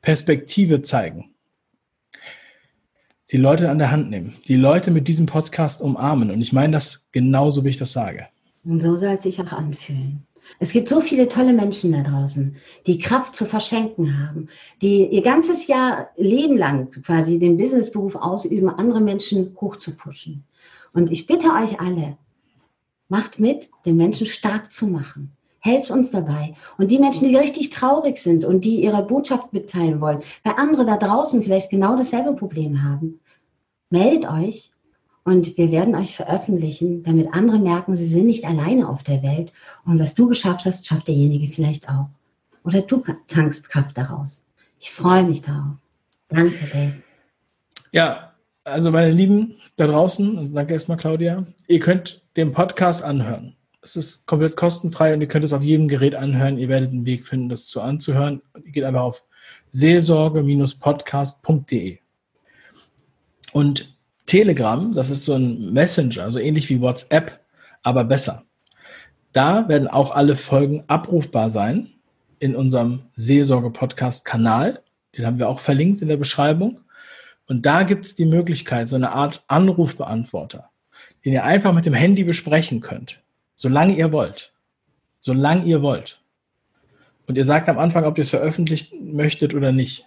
Perspektive 0.00 0.82
zeigen 0.82 1.31
die 3.32 3.38
Leute 3.38 3.70
an 3.70 3.78
der 3.78 3.90
Hand 3.90 4.10
nehmen, 4.10 4.34
die 4.46 4.56
Leute 4.56 4.90
mit 4.90 5.08
diesem 5.08 5.24
Podcast 5.24 5.80
umarmen. 5.80 6.30
Und 6.30 6.42
ich 6.42 6.52
meine 6.52 6.74
das 6.74 7.06
genauso, 7.12 7.64
wie 7.64 7.70
ich 7.70 7.78
das 7.78 7.92
sage. 7.92 8.26
Und 8.64 8.80
so 8.80 8.96
soll 8.96 9.14
es 9.16 9.22
sich 9.22 9.40
auch 9.40 9.52
anfühlen. 9.52 10.26
Es 10.58 10.72
gibt 10.72 10.88
so 10.88 11.00
viele 11.00 11.28
tolle 11.28 11.54
Menschen 11.54 11.92
da 11.92 12.02
draußen, 12.02 12.56
die 12.86 12.98
Kraft 12.98 13.34
zu 13.34 13.46
verschenken 13.46 14.18
haben, 14.18 14.48
die 14.82 15.06
ihr 15.06 15.22
ganzes 15.22 15.66
Jahr 15.66 16.08
Leben 16.16 16.58
lang 16.58 16.90
quasi 16.90 17.38
den 17.38 17.56
Businessberuf 17.56 18.16
ausüben, 18.16 18.68
andere 18.68 19.00
Menschen 19.00 19.56
hochzupushen. 19.60 20.44
Und 20.92 21.10
ich 21.10 21.26
bitte 21.26 21.48
euch 21.52 21.80
alle, 21.80 22.18
macht 23.08 23.40
mit, 23.40 23.70
den 23.86 23.96
Menschen 23.96 24.26
stark 24.26 24.72
zu 24.72 24.86
machen. 24.86 25.32
Helft 25.60 25.92
uns 25.92 26.10
dabei. 26.10 26.54
Und 26.76 26.90
die 26.90 26.98
Menschen, 26.98 27.28
die 27.28 27.36
richtig 27.36 27.70
traurig 27.70 28.18
sind 28.18 28.44
und 28.44 28.64
die 28.64 28.82
ihre 28.82 29.04
Botschaft 29.06 29.52
mitteilen 29.52 30.00
wollen, 30.00 30.22
weil 30.42 30.54
andere 30.56 30.84
da 30.84 30.96
draußen 30.96 31.42
vielleicht 31.42 31.70
genau 31.70 31.96
dasselbe 31.96 32.34
Problem 32.34 32.82
haben, 32.82 33.20
meldet 33.92 34.28
euch 34.28 34.72
und 35.24 35.56
wir 35.56 35.70
werden 35.70 35.94
euch 35.94 36.16
veröffentlichen, 36.16 37.04
damit 37.04 37.32
andere 37.32 37.58
merken, 37.58 37.96
sie 37.96 38.08
sind 38.08 38.26
nicht 38.26 38.44
alleine 38.44 38.86
auf 38.88 39.04
der 39.04 39.22
Welt. 39.22 39.52
Und 39.84 40.00
was 40.00 40.14
du 40.14 40.28
geschafft 40.28 40.64
hast, 40.64 40.86
schafft 40.86 41.08
derjenige 41.08 41.52
vielleicht 41.52 41.88
auch. 41.88 42.08
Oder 42.64 42.82
du 42.82 43.04
tankst 43.28 43.68
Kraft 43.68 43.96
daraus. 43.96 44.42
Ich 44.80 44.90
freue 44.90 45.22
mich 45.22 45.42
darauf. 45.42 45.76
Danke, 46.28 46.66
Dave. 46.72 46.94
Ja, 47.92 48.32
also 48.64 48.90
meine 48.90 49.12
Lieben 49.12 49.56
da 49.76 49.86
draußen, 49.86 50.52
danke 50.54 50.72
erstmal 50.72 50.96
Claudia, 50.96 51.46
ihr 51.68 51.80
könnt 51.80 52.22
den 52.36 52.52
Podcast 52.52 53.02
anhören. 53.02 53.56
Es 53.80 53.96
ist 53.96 54.26
komplett 54.26 54.56
kostenfrei 54.56 55.14
und 55.14 55.20
ihr 55.20 55.28
könnt 55.28 55.44
es 55.44 55.52
auf 55.52 55.62
jedem 55.62 55.88
Gerät 55.88 56.14
anhören. 56.14 56.58
Ihr 56.58 56.68
werdet 56.68 56.90
einen 56.90 57.04
Weg 57.04 57.26
finden, 57.26 57.48
das 57.48 57.66
zu 57.66 57.80
anzuhören. 57.80 58.40
Ihr 58.64 58.70
geht 58.70 58.84
einfach 58.84 59.02
auf 59.02 59.24
seelsorge-podcast.de. 59.70 62.01
Und 63.52 63.94
Telegram, 64.26 64.92
das 64.92 65.10
ist 65.10 65.24
so 65.24 65.34
ein 65.34 65.72
Messenger, 65.72 66.30
so 66.30 66.38
ähnlich 66.38 66.68
wie 66.70 66.80
WhatsApp, 66.80 67.40
aber 67.82 68.04
besser. 68.04 68.44
Da 69.32 69.68
werden 69.68 69.88
auch 69.88 70.14
alle 70.14 70.36
Folgen 70.36 70.84
abrufbar 70.86 71.50
sein 71.50 71.88
in 72.38 72.54
unserem 72.56 73.02
Seelsorge-Podcast-Kanal. 73.14 74.82
Den 75.16 75.26
haben 75.26 75.38
wir 75.38 75.48
auch 75.48 75.60
verlinkt 75.60 76.02
in 76.02 76.08
der 76.08 76.16
Beschreibung. 76.16 76.80
Und 77.46 77.66
da 77.66 77.82
gibt 77.82 78.04
es 78.04 78.14
die 78.14 78.24
Möglichkeit, 78.24 78.88
so 78.88 78.96
eine 78.96 79.12
Art 79.12 79.44
Anrufbeantworter, 79.48 80.70
den 81.24 81.32
ihr 81.32 81.44
einfach 81.44 81.72
mit 81.72 81.86
dem 81.86 81.94
Handy 81.94 82.24
besprechen 82.24 82.80
könnt. 82.80 83.22
Solange 83.56 83.94
ihr 83.94 84.12
wollt. 84.12 84.52
Solange 85.20 85.64
ihr 85.64 85.82
wollt. 85.82 86.20
Und 87.26 87.36
ihr 87.36 87.44
sagt 87.44 87.68
am 87.68 87.78
Anfang, 87.78 88.04
ob 88.04 88.18
ihr 88.18 88.22
es 88.22 88.30
veröffentlichen 88.30 89.14
möchtet 89.14 89.54
oder 89.54 89.72
nicht. 89.72 90.06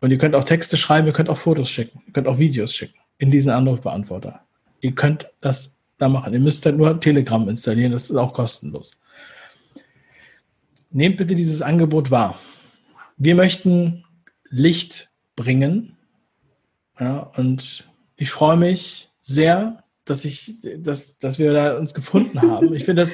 Und 0.00 0.10
ihr 0.10 0.18
könnt 0.18 0.34
auch 0.34 0.44
Texte 0.44 0.76
schreiben, 0.76 1.06
ihr 1.06 1.12
könnt 1.12 1.28
auch 1.28 1.38
Fotos 1.38 1.70
schicken, 1.70 2.02
ihr 2.06 2.12
könnt 2.12 2.26
auch 2.26 2.38
Videos 2.38 2.74
schicken 2.74 2.98
in 3.18 3.30
diesen 3.30 3.50
Anrufbeantworter. 3.50 4.40
Ihr 4.80 4.94
könnt 4.94 5.30
das 5.40 5.76
da 5.98 6.08
machen. 6.08 6.32
Ihr 6.32 6.40
müsst 6.40 6.64
dann 6.64 6.78
nur 6.78 6.98
Telegram 7.00 7.46
installieren, 7.48 7.92
das 7.92 8.10
ist 8.10 8.16
auch 8.16 8.32
kostenlos. 8.32 8.92
Nehmt 10.90 11.18
bitte 11.18 11.34
dieses 11.34 11.62
Angebot 11.62 12.10
wahr. 12.10 12.38
Wir 13.16 13.34
möchten 13.34 14.04
Licht 14.48 15.08
bringen. 15.36 15.96
Ja, 16.98 17.30
und 17.36 17.88
ich 18.16 18.30
freue 18.30 18.56
mich 18.56 19.10
sehr, 19.20 19.84
dass 20.04 20.24
ich, 20.24 20.56
dass, 20.78 21.18
dass 21.18 21.38
wir 21.38 21.52
da 21.52 21.76
uns 21.76 21.94
gefunden 21.94 22.40
haben. 22.40 22.74
Ich 22.74 22.84
finde 22.84 23.06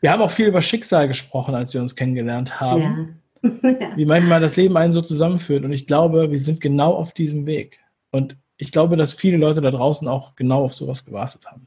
wir 0.00 0.10
haben 0.10 0.22
auch 0.22 0.30
viel 0.30 0.46
über 0.46 0.62
Schicksal 0.62 1.08
gesprochen, 1.08 1.54
als 1.54 1.74
wir 1.74 1.80
uns 1.80 1.94
kennengelernt 1.94 2.60
haben. 2.60 3.19
Ja. 3.62 3.96
Wie 3.96 4.04
manchmal 4.04 4.40
das 4.40 4.56
Leben 4.56 4.76
einen 4.76 4.92
so 4.92 5.00
zusammenführt. 5.00 5.64
Und 5.64 5.72
ich 5.72 5.86
glaube, 5.86 6.30
wir 6.30 6.38
sind 6.38 6.60
genau 6.60 6.92
auf 6.92 7.12
diesem 7.12 7.46
Weg. 7.46 7.80
Und 8.10 8.36
ich 8.58 8.72
glaube, 8.72 8.96
dass 8.96 9.14
viele 9.14 9.38
Leute 9.38 9.60
da 9.60 9.70
draußen 9.70 10.06
auch 10.08 10.34
genau 10.36 10.64
auf 10.64 10.74
sowas 10.74 11.04
gewartet 11.04 11.46
haben. 11.46 11.66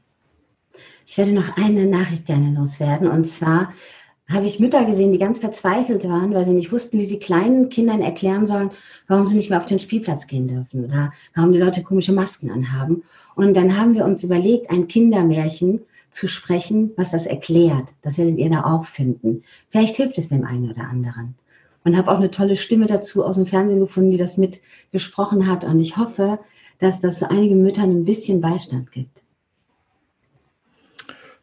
Ich 1.06 1.18
werde 1.18 1.32
noch 1.32 1.56
eine 1.56 1.86
Nachricht 1.86 2.26
gerne 2.26 2.56
loswerden. 2.56 3.08
Und 3.08 3.26
zwar 3.26 3.72
habe 4.28 4.46
ich 4.46 4.58
Mütter 4.58 4.84
gesehen, 4.86 5.12
die 5.12 5.18
ganz 5.18 5.38
verzweifelt 5.38 6.08
waren, 6.08 6.32
weil 6.32 6.44
sie 6.44 6.52
nicht 6.52 6.72
wussten, 6.72 6.98
wie 6.98 7.04
sie 7.04 7.18
kleinen 7.18 7.68
Kindern 7.68 8.00
erklären 8.00 8.46
sollen, 8.46 8.70
warum 9.06 9.26
sie 9.26 9.36
nicht 9.36 9.50
mehr 9.50 9.58
auf 9.58 9.66
den 9.66 9.78
Spielplatz 9.78 10.26
gehen 10.26 10.48
dürfen 10.48 10.84
oder 10.84 11.12
warum 11.34 11.52
die 11.52 11.58
Leute 11.58 11.82
komische 11.82 12.12
Masken 12.12 12.50
anhaben. 12.50 13.02
Und 13.34 13.54
dann 13.54 13.76
haben 13.76 13.94
wir 13.94 14.04
uns 14.04 14.22
überlegt, 14.22 14.70
ein 14.70 14.88
Kindermärchen 14.88 15.80
zu 16.10 16.28
sprechen, 16.28 16.92
was 16.96 17.10
das 17.10 17.26
erklärt. 17.26 17.92
Das 18.02 18.16
werdet 18.16 18.38
ihr 18.38 18.48
da 18.48 18.64
auch 18.64 18.86
finden. 18.86 19.42
Vielleicht 19.68 19.96
hilft 19.96 20.16
es 20.16 20.28
dem 20.28 20.44
einen 20.44 20.70
oder 20.70 20.84
anderen. 20.84 21.34
Und 21.84 21.96
habe 21.96 22.10
auch 22.10 22.16
eine 22.16 22.30
tolle 22.30 22.56
Stimme 22.56 22.86
dazu 22.86 23.24
aus 23.24 23.36
dem 23.36 23.46
Fernsehen 23.46 23.80
gefunden, 23.80 24.10
die 24.10 24.16
das 24.16 24.38
mitgesprochen 24.38 25.46
hat. 25.46 25.64
Und 25.64 25.80
ich 25.80 25.96
hoffe, 25.96 26.38
dass 26.78 27.00
das 27.00 27.18
so 27.18 27.26
einigen 27.26 27.62
Müttern 27.62 27.90
ein 27.90 28.04
bisschen 28.04 28.40
Beistand 28.40 28.90
gibt. 28.90 29.22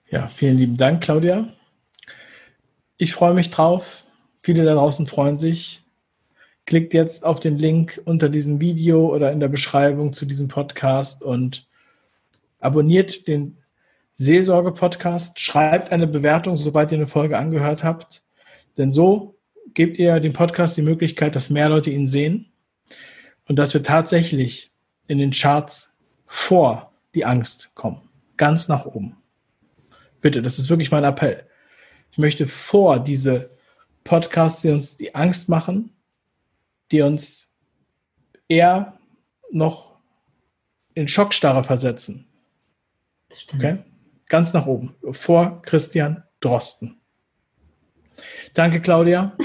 Ja, 0.10 0.28
vielen 0.28 0.58
lieben 0.58 0.78
Dank, 0.78 1.02
Claudia. 1.02 1.48
Ich 2.98 3.14
freue 3.14 3.34
mich 3.34 3.50
drauf. 3.50 4.06
Viele 4.42 4.66
da 4.66 4.74
draußen 4.74 5.08
freuen 5.08 5.38
sich. 5.38 5.84
Klickt 6.66 6.94
jetzt 6.94 7.24
auf 7.26 7.40
den 7.40 7.58
Link 7.58 8.02
unter 8.06 8.28
diesem 8.28 8.60
Video 8.60 9.14
oder 9.14 9.32
in 9.32 9.40
der 9.40 9.48
Beschreibung 9.48 10.14
zu 10.14 10.26
diesem 10.26 10.48
Podcast 10.48 11.24
und 11.24 11.68
abonniert 12.60 13.28
den 13.28 13.58
Seelsorge-Podcast. 14.16 15.40
Schreibt 15.40 15.92
eine 15.92 16.08
Bewertung, 16.08 16.58
sobald 16.58 16.92
ihr 16.92 16.98
eine 16.98 17.08
Folge 17.08 17.38
angehört 17.38 17.84
habt. 17.84 18.24
Denn 18.78 18.92
so 18.92 19.36
gebt 19.74 19.98
ihr 20.00 20.20
dem 20.20 20.34
Podcast 20.34 20.78
die 20.78 20.82
Möglichkeit, 20.82 21.36
dass 21.36 21.50
mehr 21.50 21.70
Leute 21.70 21.90
ihn 21.90 22.08
sehen 22.08 22.52
und 23.48 23.58
dass 23.58 23.74
wir 23.74 23.84
tatsächlich 23.84 24.72
in 25.08 25.18
den 25.18 25.32
Charts 25.32 25.98
vor 26.26 26.94
die 27.16 27.26
Angst 27.26 27.72
kommen. 27.76 28.10
Ganz 28.38 28.68
nach 28.68 28.86
oben. 28.86 29.18
Bitte, 30.22 30.42
das 30.42 30.60
ist 30.60 30.70
wirklich 30.70 30.92
mein 30.92 31.04
Appell. 31.04 31.46
Ich 32.12 32.18
möchte 32.18 32.46
vor 32.46 33.00
diese 33.00 33.52
Podcasts, 34.04 34.62
die 34.62 34.70
uns 34.70 34.98
die 34.98 35.16
Angst 35.16 35.50
machen, 35.50 35.94
die 36.92 37.02
uns 37.02 37.56
eher 38.48 39.00
noch 39.52 40.00
in 40.94 41.08
Schockstarre 41.08 41.64
versetzen. 41.64 42.28
Okay? 43.54 43.80
Ganz 44.28 44.54
nach 44.54 44.66
oben. 44.66 44.96
Vor 45.12 45.62
Christian 45.62 46.24
Drosten. 46.40 47.00
Danke, 48.54 48.82
Claudia. 48.82 49.36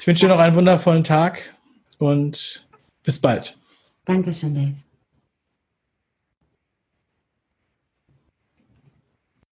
Ich 0.00 0.06
wünsche 0.06 0.26
dir 0.26 0.32
noch 0.32 0.40
einen 0.40 0.56
wundervollen 0.56 1.04
Tag 1.04 1.54
und 1.98 2.66
bis 3.02 3.20
bald. 3.20 3.56
Dankeschön, 4.04 4.54
Dave. 4.54 4.74